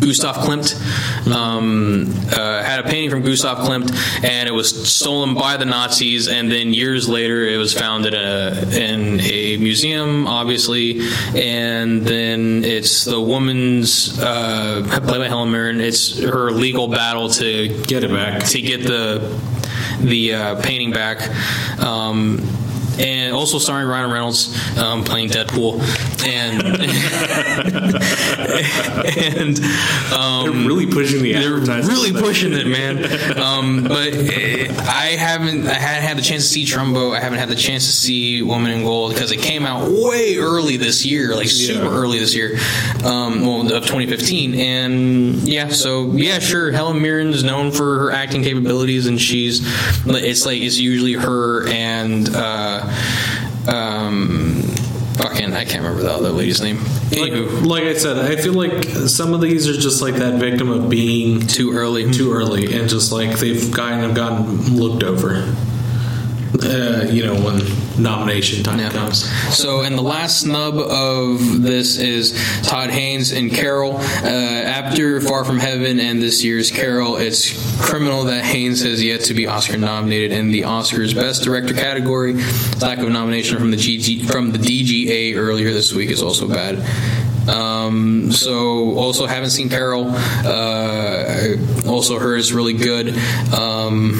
[0.00, 0.74] Gustav Klimt
[1.32, 3.92] um, uh, had a painting from Gustav Klimt,
[4.24, 6.28] and it was stolen by the Nazis.
[6.28, 11.00] And then years later, it was found in a in a museum, obviously.
[11.34, 15.80] And then it's the woman's uh, played by Helen Mirren.
[15.80, 18.44] It's her legal battle to Get it back.
[18.44, 19.40] to get the
[20.00, 21.28] the uh, painting back.
[21.80, 22.38] Um,
[22.98, 25.80] and also starring Ryan Reynolds um, playing Deadpool,
[26.26, 26.62] and
[29.08, 29.60] and
[30.12, 32.98] um, They're really pushing the they're really pushing it, man.
[33.38, 35.66] Um, but uh, I haven't.
[35.66, 37.14] I hadn't had the chance to see Trumbo.
[37.16, 40.36] I haven't had the chance to see Woman in Gold because it came out way
[40.38, 41.90] early this year, like super Yeah.
[41.90, 42.58] early this year,
[43.04, 44.54] um, well, of 2015.
[44.54, 46.72] And yeah, so yeah, sure.
[46.72, 49.60] Helen Mirren is known for her acting capabilities, and she's.
[50.06, 52.28] It's like it's usually her and.
[52.34, 52.87] Uh,
[53.68, 54.62] um,
[55.16, 56.76] fucking, I can't remember the other lady's name.
[57.10, 60.34] Anywho, Like, like I said, I feel like some of these are just like that
[60.40, 62.10] victim of being too early.
[62.10, 65.54] too early and just like they've kind of gotten looked over.
[66.62, 67.60] Uh, you know, when
[68.02, 68.88] nomination time Yeah.
[68.90, 69.28] comes.
[69.54, 72.32] So, and the last snub of this is
[72.62, 73.96] Todd Haynes and Carol.
[73.98, 79.20] Uh, after Far From Heaven and this year's Carol, it's criminal that Haynes has yet
[79.24, 82.34] to be Oscar nominated in the Oscars Best Director category.
[82.80, 86.78] Lack of nomination from the GG, from the DGA earlier this week is also bad.
[87.48, 90.06] Um, so also haven't seen Carol.
[90.08, 93.16] Uh, also heard is really good.
[93.54, 94.18] Um,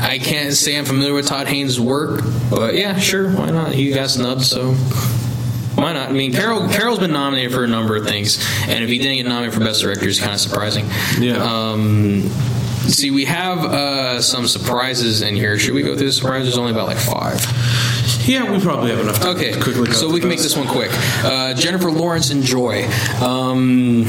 [0.00, 3.72] I can't say I'm familiar with Todd Haynes' work, but yeah, sure, why not?
[3.72, 4.72] He got snubbed, so
[5.74, 6.08] why not?
[6.08, 9.16] I mean, Carol Carol's been nominated for a number of things, and if he didn't
[9.16, 10.86] get nominated for Best Director, it's kind of surprising.
[11.18, 11.36] Yeah.
[11.42, 12.30] Um,
[12.86, 15.58] See, we have uh, some surprises in here.
[15.58, 16.46] Should we go through the surprises?
[16.46, 17.40] There's only about like five.
[18.28, 20.68] Yeah, we probably have enough time Okay, to quickly so we can make this one
[20.68, 20.90] quick.
[21.24, 22.88] Uh, Jennifer Lawrence and Joy.
[23.20, 24.04] Um,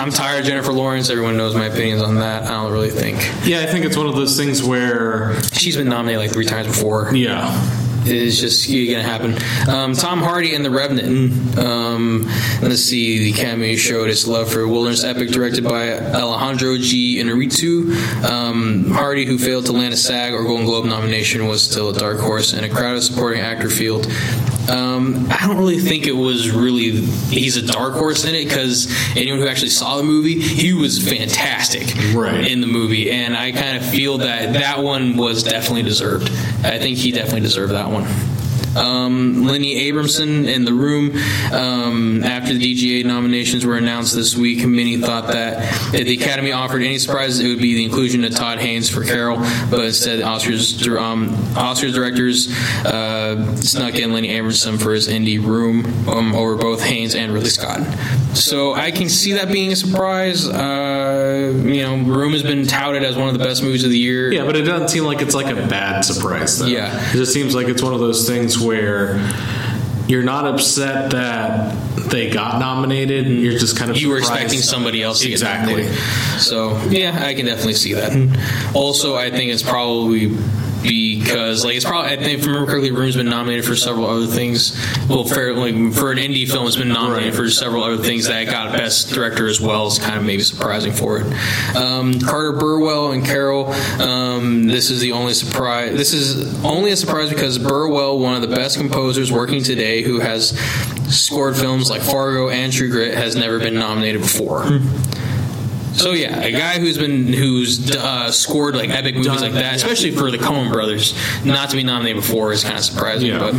[0.00, 1.10] I'm tired of Jennifer Lawrence.
[1.10, 2.44] Everyone knows my opinions on that.
[2.44, 5.90] I don't really think Yeah, I think it's one of those things where, she's been
[5.90, 7.14] nominated like three times before.
[7.14, 7.50] yeah,
[8.06, 9.36] It's just going to happen.
[9.68, 11.58] Um, Tom Hardy and The Revenant.
[11.58, 12.22] Um,
[12.62, 13.18] let's see.
[13.30, 17.18] The Academy showed its love for wilderness epic directed by Alejandro G.
[17.22, 18.24] Inarritu.
[18.24, 21.92] Um, Hardy, who failed to land a SAG or Golden Globe nomination, was still a
[21.92, 24.06] dark horse in a crowded supporting actor field.
[24.70, 28.86] Um, I don't really think it was really he's a dark horse in it because
[29.16, 32.46] anyone who actually saw the movie, he was fantastic Right.
[32.46, 36.28] in the movie, and I kind of feel that that one was definitely deserved.
[36.64, 38.06] I think he definitely deserved that one.
[38.76, 41.16] Um, Lenny Abrahamson in the room.
[41.52, 46.52] Um, after the DGA nominations were announced this week, many thought that if the Academy
[46.52, 49.38] offered any surprises, it would be the inclusion of Todd Haynes for Carol,
[49.70, 52.54] but instead, Oscars, um, Oscars directors
[52.86, 57.50] uh, snuck in Lenny Abrahamson for his indie room um, over both Haynes and Ridley
[57.50, 57.80] Scott.
[58.36, 60.48] So I can see that being a surprise.
[60.48, 63.98] Uh, you know, Room has been touted as one of the best movies of the
[63.98, 64.32] year.
[64.32, 66.58] yeah, but it doesn't seem like it's like a bad surprise.
[66.58, 66.66] Though.
[66.66, 66.96] Yeah.
[67.10, 69.18] it just seems like it's one of those things where
[70.08, 71.74] you're not upset that
[72.10, 73.26] they got nominated.
[73.26, 75.86] And you're just kind of you were expecting somebody else to Exactly.
[76.38, 78.72] So yeah, I can definitely see that.
[78.74, 80.36] Also, I think it's probably
[80.82, 84.06] because like it's probably I think if I remember correctly, Room's been nominated for several
[84.06, 84.76] other things.
[85.08, 88.44] Well, for like for an indie film, it's been nominated for several other things that
[88.46, 89.86] got Best Director as well.
[89.86, 91.76] It's kind of maybe surprising for it.
[91.76, 93.72] Um, Carter Burwell and Carol.
[94.00, 95.96] Um, this is the only surprise.
[95.96, 100.20] This is only a surprise because Burwell, one of the best composers working today, who
[100.20, 100.58] has
[101.08, 104.80] scored films like Fargo and True Grit, has never been nominated before.
[106.00, 110.12] So yeah, a guy who's been who's uh, scored like epic movies like that, especially
[110.12, 113.28] for the Coen Brothers, not to be nominated before is kind of surprising.
[113.28, 113.38] Yeah.
[113.38, 113.54] But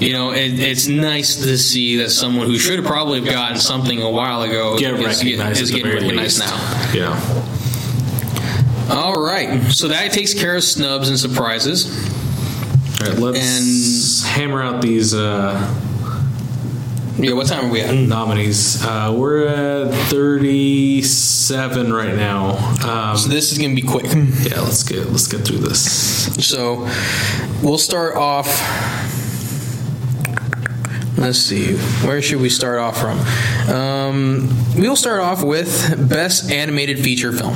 [0.00, 3.58] you know, it, it's nice to see that someone who should have probably have gotten
[3.58, 6.50] something a while ago get is, recognized is the getting recognized least.
[6.50, 6.92] now.
[6.94, 7.50] Yeah.
[8.90, 11.86] All right, so that takes care of snubs and surprises.
[13.00, 15.54] All right, let's hammer out these uh,
[17.16, 17.94] Yeah, what time are we at?
[17.94, 18.84] nominees.
[18.84, 22.56] Uh, we're at 37 right now.
[22.86, 24.06] Um, So this is gonna be quick.
[24.42, 26.34] yeah, let's get let's get through this.
[26.46, 26.88] So
[27.62, 28.48] we'll start off.
[31.16, 31.76] Let's see.
[32.06, 33.20] Where should we start off from?
[33.72, 37.54] Um, we'll start off with Best Animated Feature Film.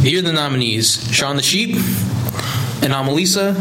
[0.00, 1.76] Here are the nominees Shaun the Sheep,
[2.82, 3.54] Anomalisa,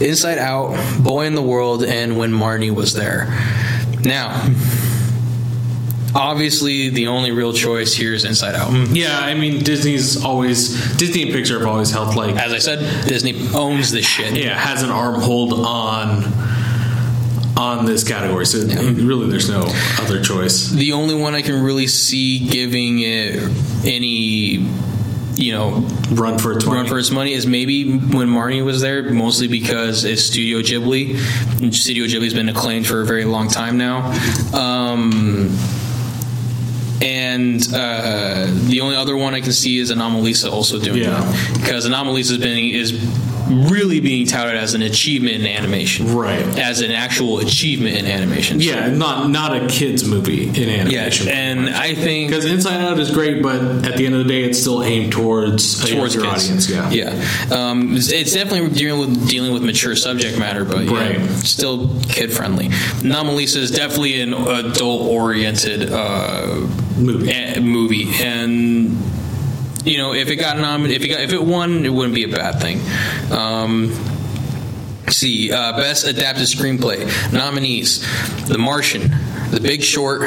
[0.00, 0.74] Inside Out,
[1.04, 3.28] Boy in the World, and When Marnie Was There.
[4.04, 4.48] Now,
[6.14, 8.70] obviously, the only real choice here is Inside Out.
[8.70, 8.94] Mm-hmm.
[8.96, 13.06] Yeah, I mean Disney's always Disney and Pixar have always held like As I said,
[13.06, 14.36] Disney owns this shit.
[14.36, 16.24] yeah has an arm hold on
[17.56, 18.46] on this category.
[18.46, 19.64] So really, there's no
[20.00, 20.70] other choice.
[20.70, 23.36] The only one I can really see giving it
[23.84, 24.66] any,
[25.40, 25.70] you know,
[26.12, 26.78] Run for its money.
[26.78, 31.62] run for its money is maybe when Marnie was there, mostly because it's Studio Ghibli.
[31.62, 34.10] And Studio Ghibli's been acclaimed for a very long time now.
[34.52, 35.56] Um,
[37.02, 41.22] and uh, the only other one I can see is Anomalisa also doing Yeah.
[41.24, 42.92] it because Anomalisa has been is
[43.50, 46.46] really being touted as an achievement in animation, Right.
[46.58, 48.60] As an actual achievement in animation.
[48.60, 51.26] Yeah, not not a kids movie in animation.
[51.26, 54.28] Yeah, and I think because Inside Out is great, but at the end of the
[54.28, 56.44] day, it's still aimed towards a towards younger kids.
[56.44, 56.70] audience.
[56.70, 57.54] Yeah, yeah.
[57.70, 61.30] Um, it's, it's definitely dealing with dealing with mature subject matter, but yeah, Right.
[61.30, 62.68] still kid friendly.
[62.68, 66.66] Anomalisa is definitely an adult oriented uh,
[66.98, 67.30] Movie.
[67.32, 68.99] eh, movie, and
[69.84, 72.24] you know if it got nominated, if it got, if it won, it wouldn't be
[72.24, 72.80] a bad thing.
[73.32, 73.92] Um,
[75.08, 78.00] see, uh, best adapted screenplay nominees:
[78.48, 79.10] The Martian,
[79.50, 80.22] The Big Short,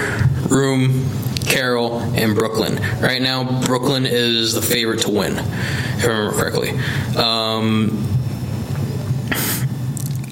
[0.49, 1.09] Room.
[1.45, 2.77] Carol and Brooklyn.
[3.01, 6.69] Right now, Brooklyn is the favorite to win, if I remember correctly.
[7.17, 8.07] Um,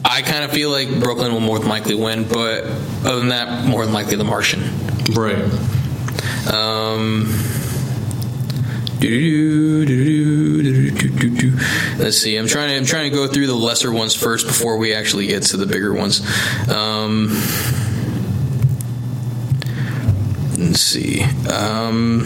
[0.05, 2.63] I kind of feel like Brooklyn will more than likely win, but
[3.05, 4.61] other than that, more than likely The Martian.
[5.13, 5.43] right.
[6.51, 7.27] Um.
[11.97, 12.37] Let's see.
[12.37, 15.25] I'm trying to I'm trying to go through the lesser ones first before we actually
[15.27, 16.21] get to the bigger ones.
[16.69, 17.29] Um,
[20.57, 21.23] let's see.
[21.51, 22.25] Um,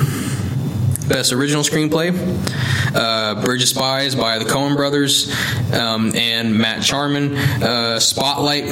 [1.07, 2.11] best original screenplay:
[2.93, 5.33] uh, Bridge of Spies by the Coen Brothers
[5.73, 7.37] um, and Matt Charman.
[7.37, 8.65] Uh, Spotlight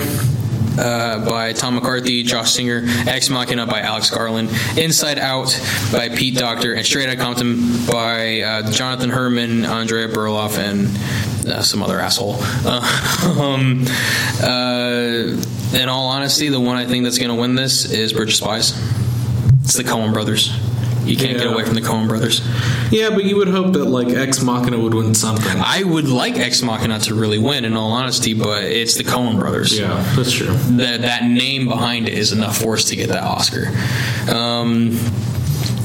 [0.77, 5.59] uh, by Tom McCarthy, Josh Singer, Ex Machina by Alex Garland, Inside Out
[5.91, 10.87] by Pete Docter, and Straight Outta Compton by uh, Jonathan Herman, Andrea Berloff, and
[11.47, 12.37] uh, some other asshole.
[13.23, 13.85] Um,
[14.41, 15.37] uh,
[15.73, 18.35] in all honesty, the one I think that's going to win this is Bridge of
[18.35, 18.71] Spies.
[19.63, 20.51] It's the Coen Brothers.
[21.05, 22.41] You can't get away from the Coen Brothers.
[22.91, 25.57] Yeah, but you would hope that like Ex Machina would win something.
[25.57, 29.39] I would like Ex Machina to really win, in all honesty, but it's the Coen
[29.39, 29.77] Brothers.
[29.77, 30.53] yeah, that's true.
[30.77, 33.67] That that name behind it is enough for us to get that Oscar.
[34.33, 34.91] Um,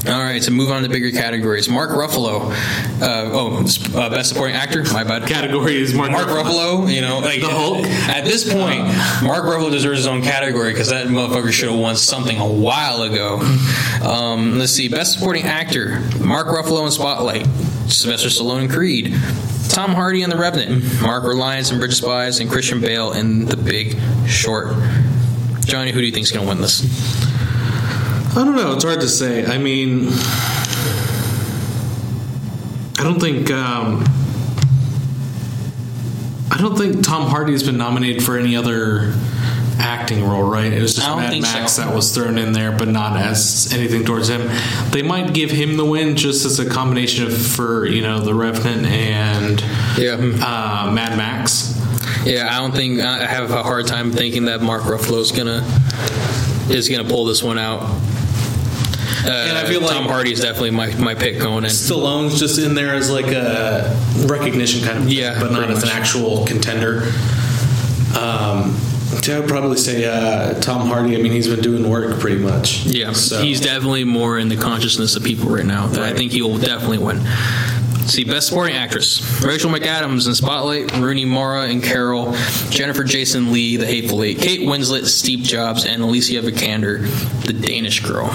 [0.07, 1.67] all right, so move on to bigger categories.
[1.67, 2.51] Mark Ruffalo.
[3.01, 3.65] Uh, oh,
[3.97, 4.83] uh, best supporting actor.
[4.93, 5.27] My bad.
[5.27, 7.85] Category is Mark, Mark Ruffalo, you know, like The Hulk?
[7.85, 8.81] At this point,
[9.21, 13.03] Mark Ruffalo deserves his own category because that motherfucker should have won something a while
[13.03, 13.39] ago.
[14.01, 17.45] Um, let's see, best supporting actor: Mark Ruffalo in Spotlight,
[17.89, 19.13] Sylvester Stallone in Creed,
[19.69, 23.45] Tom Hardy in The Revenant, Mark Rylance in Bridge of Spies, and Christian Bale in
[23.45, 23.97] The Big
[24.27, 24.75] Short.
[25.65, 27.28] Johnny, who do you think's going to win this?
[28.31, 28.73] I don't know.
[28.73, 29.45] It's hard to say.
[29.45, 30.07] I mean,
[32.99, 33.49] I don't think.
[33.51, 34.03] Um,
[36.51, 39.13] I don't think Tom Hardy's been nominated for any other
[39.79, 40.71] acting role, right?
[40.73, 41.83] It was just Mad Max so.
[41.85, 44.49] that was thrown in there, but not as anything towards him.
[44.91, 48.33] They might give him the win just as a combination of for you know the
[48.35, 49.61] Revenant and
[49.97, 50.15] Yeah.
[50.15, 51.75] uh, Mad Max.
[52.25, 55.63] Yeah, I don't think I have a hard time thinking that Mark Ruffalo's gonna
[56.69, 57.81] is gonna pull this one out.
[59.25, 61.69] Uh, And I feel like- Tom Hardy is definitely my, my pick going in.
[61.69, 63.95] Stallone's just in there as like a
[64.27, 67.03] recognition kind of thing, Yeah, but not as an actual contender.
[68.17, 68.75] Um,
[69.11, 71.15] I would probably say uh, Tom Hardy.
[71.17, 72.85] I mean, he's been doing work pretty much.
[72.85, 73.41] Yeah, so.
[73.41, 75.87] he's definitely more in the consciousness of people right now.
[75.87, 77.21] That I think he will definitely win.
[78.07, 82.35] See, best supporting actress: Rachel McAdams in Spotlight, Rooney Mara in Carol,
[82.69, 87.07] Jennifer Jason Lee, The Hateful Eight, Kate Winslet, Steve Jobs, and Alicia Vikander,
[87.45, 88.29] The Danish Girl.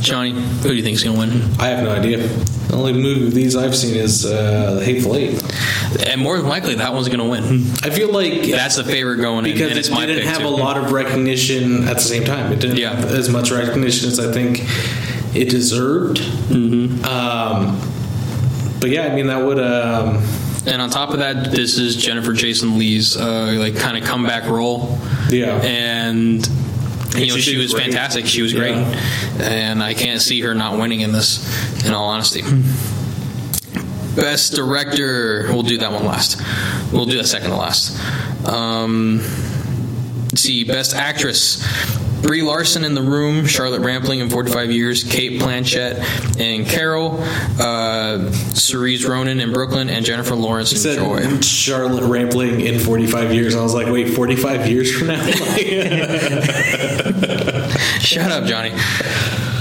[0.00, 1.50] Johnny, who do you think is going to win?
[1.60, 2.18] I have no idea.
[2.18, 5.42] The only movie of these I've seen is uh, The Hateful Eight.
[6.06, 7.62] And more than likely, that one's going to win.
[7.82, 10.28] I feel like That's the favorite going in, because and it's it my didn't pick
[10.30, 10.46] have too.
[10.46, 12.52] a lot of recognition at the same time.
[12.52, 12.94] It didn't Yeah.
[12.94, 14.60] have as much recognition as I think
[15.34, 16.18] it deserved.
[16.18, 17.04] Mm-hmm.
[17.04, 17.80] Um,
[18.80, 19.58] but yeah, I mean that would.
[19.58, 20.22] Um,
[20.66, 24.44] And on top of that, this is Jennifer Jason Lee's uh, like kind of comeback
[24.48, 24.98] role.
[25.30, 25.56] Yeah.
[25.62, 26.48] and
[27.16, 27.84] you know She she was great.
[27.84, 28.26] fantastic.
[28.26, 29.00] She was great, Yeah.
[29.42, 31.40] and I can't see her not winning in this.
[31.86, 32.42] In all honesty,
[34.16, 35.46] best director.
[35.48, 36.40] We'll do that one last.
[36.92, 37.98] We'll do that second to last.
[38.46, 39.18] Um,
[40.30, 41.64] let's see, best actress.
[42.22, 45.98] Brie Larson in The Room, Charlotte Rampling in 45 Years, Cate Blanchett
[46.40, 47.22] and Carol,
[47.58, 51.40] uh, Saoirse Ronan in Brooklyn, and Jennifer Lawrence in said Joy.
[51.40, 53.56] Charlotte Rampling in 45 years.
[53.56, 55.24] I was like, wait, 45 years from now?
[58.00, 58.72] Shut up, Johnny.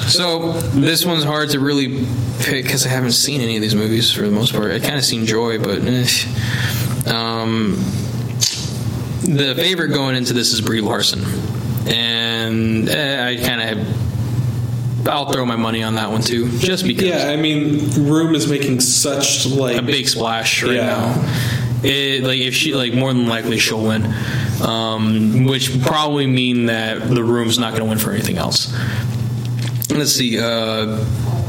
[0.10, 2.06] So this one's hard to really
[2.40, 4.72] pick because I haven't seen any of these movies for the most part.
[4.72, 6.08] I kind of seen Joy, but eh.
[7.14, 7.76] um,
[9.22, 11.24] the favorite going into this is Brie Larson,
[11.88, 12.19] and
[12.90, 17.30] eh, I kind of I'll throw my money on that one too, just because yeah,
[17.30, 20.86] I mean, Room is making such like a big splash right Yeah.
[20.88, 21.34] now.
[21.82, 24.04] It, like if she like more than likely she'll win,
[24.62, 28.76] um, which probably mean that the room's not going to win for anything else.
[29.90, 30.38] Let's see.
[30.38, 31.04] Uh,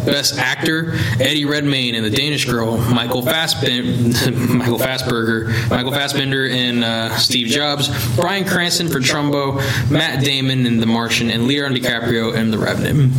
[0.05, 6.82] Best actor: Eddie Redmayne in The Danish Girl, Michael Fassbender, Michael Fassberger, Michael Fassbender in
[6.82, 12.34] uh, Steve Jobs, Bryan Cranston for Trumbo, Matt Damon in The Martian, and Leonardo DiCaprio
[12.34, 13.12] in The Revenant.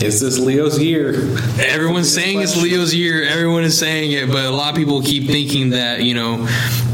[0.00, 1.14] Is this Leo's year?
[1.58, 3.22] Everyone's saying it's Leo's year.
[3.24, 6.42] Everyone is saying it, but a lot of people keep thinking that you know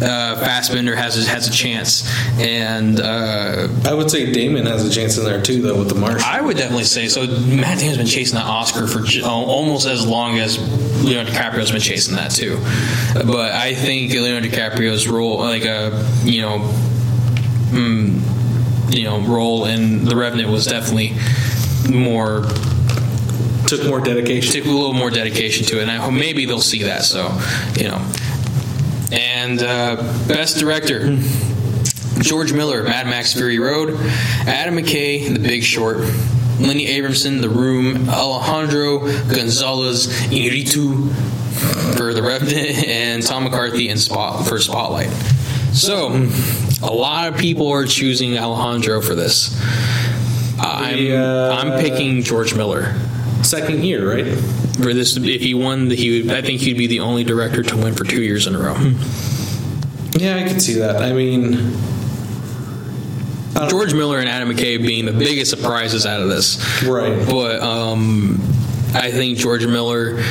[0.03, 2.07] uh, Fassbender has a, has a chance,
[2.39, 5.95] and uh, I would say Damon has a chance in there too, though, with the
[5.95, 6.23] Martian.
[6.27, 7.27] I would definitely say so.
[7.27, 10.59] Matt Damon's been chasing that Oscar for j- almost as long as
[11.03, 12.59] Leonardo DiCaprio's been chasing that too.
[13.15, 16.59] But I think Leonardo DiCaprio's role, like a you know,
[17.71, 21.15] mm, you know, role in The Revenant was definitely
[21.91, 22.45] more
[23.71, 24.53] Took more dedication.
[24.53, 27.05] took a little more dedication to it, and I hope maybe they'll see that.
[27.05, 27.39] So,
[27.77, 28.05] you know.
[29.13, 29.95] And uh,
[30.27, 31.17] best director.
[32.19, 33.95] George Miller, Mad Max Fury Road,
[34.49, 35.99] Adam McKay, The Big Short,
[36.59, 38.99] Lenny Abrahamson, The Room, Alejandro
[39.33, 41.15] Gonzalez Inarritu
[41.97, 45.11] for The Revenant, and Tom McCarthy in Spot for Spotlight.
[45.73, 46.29] So,
[46.83, 49.57] a lot of people are choosing Alejandro for this.
[50.59, 52.97] I'm, I'm picking George Miller
[53.43, 54.37] Second year, right?
[54.81, 55.17] for this.
[55.17, 56.33] If he won, he would.
[56.33, 58.77] I think he'd be the only director to win for two years in a row.
[60.13, 61.03] Yeah, I can see that.
[61.03, 61.53] I mean,
[63.69, 66.83] George Miller and Adam McKay being the biggest surprises out of this.
[66.83, 67.27] Right.
[67.29, 68.41] But um,
[68.95, 70.23] I think George Miller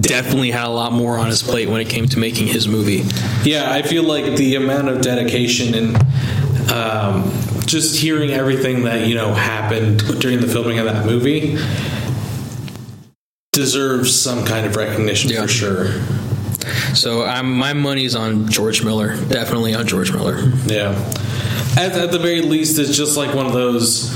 [0.00, 3.04] definitely had a lot more on his plate when it came to making his movie.
[3.48, 5.96] Yeah, I feel like the amount of dedication and
[6.70, 7.30] um,
[7.70, 11.56] just hearing everything that you know happened during the filming of that movie
[13.52, 15.42] deserves some kind of recognition Yeah.
[15.42, 15.88] for sure.
[16.94, 19.16] So I'm, my money's on George Miller.
[19.28, 20.38] Definitely on George Miller.
[20.66, 20.90] Yeah,
[21.76, 24.10] at, at the very least, it's just like one of those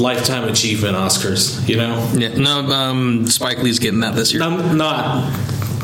[0.00, 1.68] lifetime achievement Oscars.
[1.68, 4.40] You know, Yeah, no, um, Spike Lee's getting that this year.
[4.40, 5.32] not not.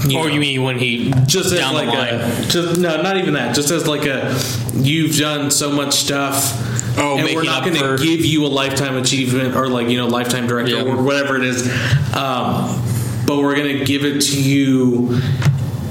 [0.07, 2.15] or know, you mean when he just as down like the line?
[2.15, 3.55] a just no, not even that.
[3.55, 4.37] Just as like a
[4.75, 6.65] you've done so much stuff.
[7.01, 10.07] Oh, and we're not going to give you a lifetime achievement or like you know
[10.09, 10.83] lifetime director Yeah.
[10.83, 11.67] or whatever it is,
[12.15, 12.83] um,
[13.27, 15.21] but we're going to give it to you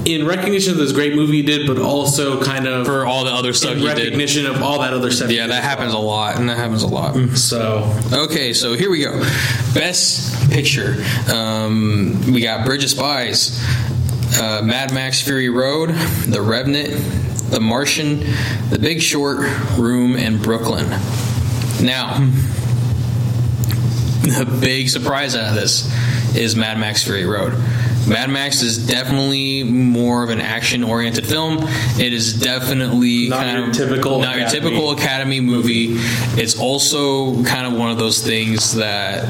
[0.04, 3.30] in recognition of this great movie you did, but also kind of for all the
[3.30, 3.98] other stuff in you did.
[3.98, 5.28] recognition of all that other stuff.
[5.30, 7.14] you Yeah, did that happens a lot, and that happens a lot.
[7.36, 9.18] So Okay, so here we go.
[9.74, 10.96] Best Picture.
[11.30, 13.62] Um, we got Bridge of Spies,
[14.40, 15.90] uh, Mad Max Fury Road,
[16.26, 16.90] The Revenant,
[17.50, 18.20] The Martian,
[18.70, 19.38] The Big Short,
[19.78, 20.88] Room, and Brooklyn.
[21.82, 22.18] Now,
[24.22, 25.90] the big surprise out of this
[26.36, 27.54] is Mad Max Fury Road.
[28.06, 31.58] Mad Max is definitely more of an action-oriented film.
[31.98, 35.96] It is definitely Not kind your of typical not your typical Academy movie.
[36.40, 39.24] It's also kind of one of those things that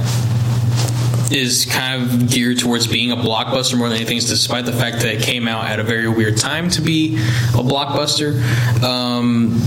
[1.31, 5.15] is kind of geared towards being a blockbuster more than anything, despite the fact that
[5.15, 8.43] it came out at a very weird time to be a blockbuster.
[8.83, 9.61] Um,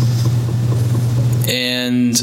[1.48, 2.18] and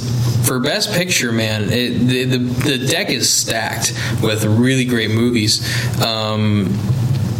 [0.46, 5.62] for Best Picture, man, it, the, the the deck is stacked with really great movies.
[6.02, 6.76] Um,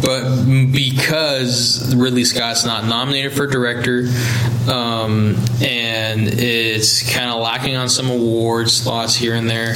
[0.01, 4.07] but because Ridley Scott's not nominated for director,
[4.71, 9.75] um, and it's kind of lacking on some award slots here and there,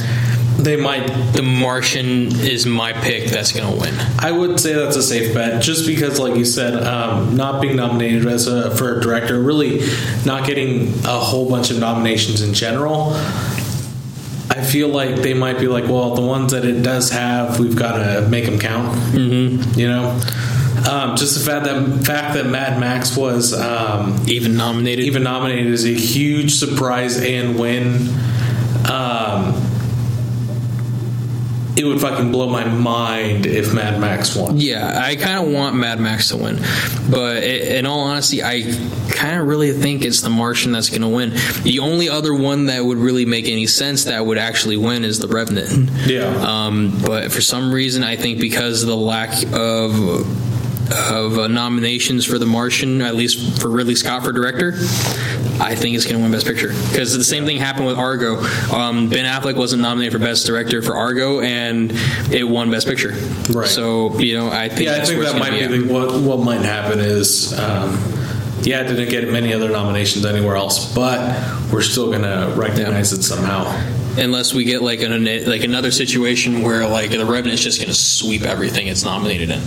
[0.64, 1.06] they might.
[1.32, 3.30] The Martian is my pick.
[3.30, 3.94] That's going to win.
[4.18, 7.76] I would say that's a safe bet, just because, like you said, um, not being
[7.76, 9.80] nominated as a for a director, really
[10.24, 13.12] not getting a whole bunch of nominations in general.
[14.50, 17.74] I feel like they might be like, well, the ones that it does have, we've
[17.76, 18.94] got to make them count.
[19.12, 19.78] Mm-hmm.
[19.78, 20.20] You know,
[20.88, 25.04] um, just the fact that fact that Mad Max was um, Even nominated.
[25.06, 28.08] even nominated is a huge surprise and win.
[28.90, 29.54] Um,
[31.76, 34.58] it would fucking blow my mind if Mad Max won.
[34.58, 36.60] Yeah, I kind of want Mad Max to win,
[37.10, 38.62] but in all honesty, I
[39.10, 41.32] kind of really think it's The Martian that's going to win.
[41.62, 45.18] The only other one that would really make any sense that would actually win is
[45.18, 45.90] The Revenant.
[46.06, 46.26] Yeah.
[46.26, 49.92] Um, but for some reason, I think because of the lack of
[50.92, 54.72] of uh, nominations for The Martian, at least for Ridley Scott for director,
[55.60, 56.68] I think it's going to win Best Picture.
[56.68, 58.36] Because the same thing happened with Argo.
[58.72, 61.92] Um, ben Affleck wasn't nominated for Best Director for Argo, and
[62.30, 63.12] it won Best Picture.
[63.50, 63.68] Right.
[63.68, 65.70] So you know, I think yeah, I think that might be at.
[65.70, 67.58] the, what what might happen is.
[67.58, 67.92] Um,
[68.62, 71.18] yeah, it didn't get many other nominations anywhere else, but
[71.70, 73.64] we're still gonna recognize it somehow.
[74.18, 77.94] Unless we get like an like another situation where like the Revenant's just going to
[77.94, 79.60] sweep everything it's nominated in,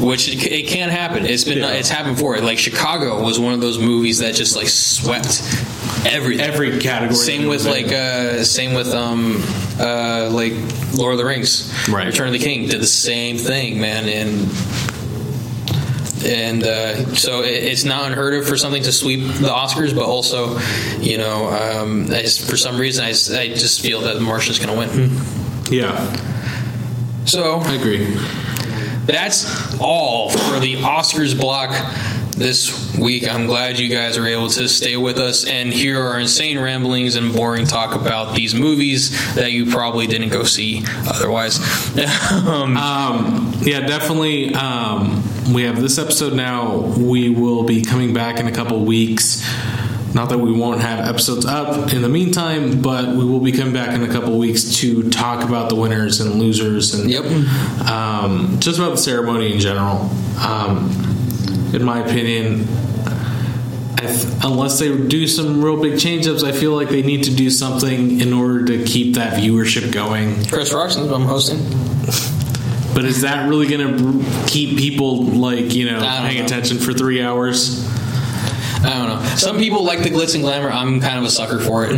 [0.00, 1.24] which it, it can happen.
[1.26, 1.70] It's been Yeah.
[1.72, 2.38] it's happened before.
[2.38, 5.42] Like Chicago was one of those movies that just like swept
[6.06, 6.44] everything.
[6.46, 7.14] Every category.
[7.16, 9.42] Same with like uh, same with um
[9.80, 10.52] uh like
[10.94, 12.06] Lord of the Rings, Right.
[12.06, 14.48] Return of the King did the same thing, man, and
[16.26, 20.04] and uh, so it, it's not unheard of for something to sweep the Oscars, but
[20.04, 20.58] also,
[21.00, 24.72] you know, um, I just, for some reason I just feel that The Martian's going
[24.88, 25.10] to win.
[25.70, 25.94] yeah,
[27.24, 28.14] So I agree.
[29.06, 31.70] that's all for the Oscars block
[32.32, 33.26] this week.
[33.32, 37.14] I'm glad you guys are able to stay with us and hear our insane ramblings
[37.16, 41.58] and boring talk about these movies that you probably didn't go see otherwise.
[42.46, 44.54] um, Um, yeah, definitely.
[44.54, 45.22] Um,
[45.52, 46.76] we have this episode now.
[46.78, 49.44] We will be coming back in a couple weeks.
[50.14, 53.74] Not that we won't have episodes up in the meantime, but we will be coming
[53.74, 57.24] back in a couple weeks to talk about the winners and losers and Yep.
[57.88, 60.10] um, just about the ceremony in general.
[60.40, 60.90] Um,
[61.74, 62.66] in my opinion,
[63.98, 67.34] I th- unless they do some real big change-ups, I feel like they need to
[67.34, 70.46] do something in order to keep that viewership going.
[70.46, 71.58] Chris Roxon, I'm hosting.
[72.96, 76.44] But is that really going to keep people like you know paying know.
[76.46, 77.86] attention for three hours?
[78.82, 79.22] I don't know.
[79.36, 80.70] Some people like the glitz and glamour.
[80.70, 81.92] I'm kind of a sucker for it.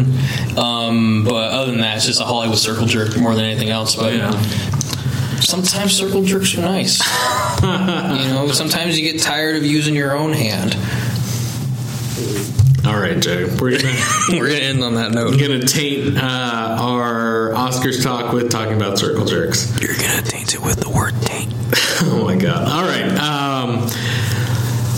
[0.58, 3.94] Um, but other than that, it's just a Hollywood circle jerk more than anything else.
[3.94, 4.32] But
[5.40, 6.98] sometimes circle jerks are nice.
[7.62, 10.74] you know, sometimes you get tired of using your own hand.
[12.88, 13.44] All right, Jay.
[13.44, 13.94] We're gonna
[14.30, 15.32] We're gonna end on that note.
[15.32, 19.78] we're gonna taint uh, our Oscars talk with talking about circle jerks.
[19.80, 21.52] You're gonna taint it with the word taint.
[22.00, 22.68] Oh my god!
[22.68, 23.10] All right.
[23.18, 23.80] Um,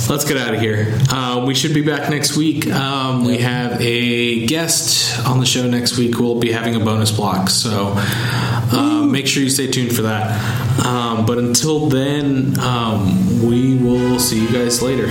[0.09, 0.97] let's get out of here.
[1.11, 2.69] Uh, we should be back next week.
[2.71, 6.19] Um, we have a guest on the show next week.
[6.19, 7.95] We'll be having a bonus block, so
[8.73, 10.85] um, make sure you stay tuned for that.
[10.87, 15.09] Um, but until then, um, we will see you guys later.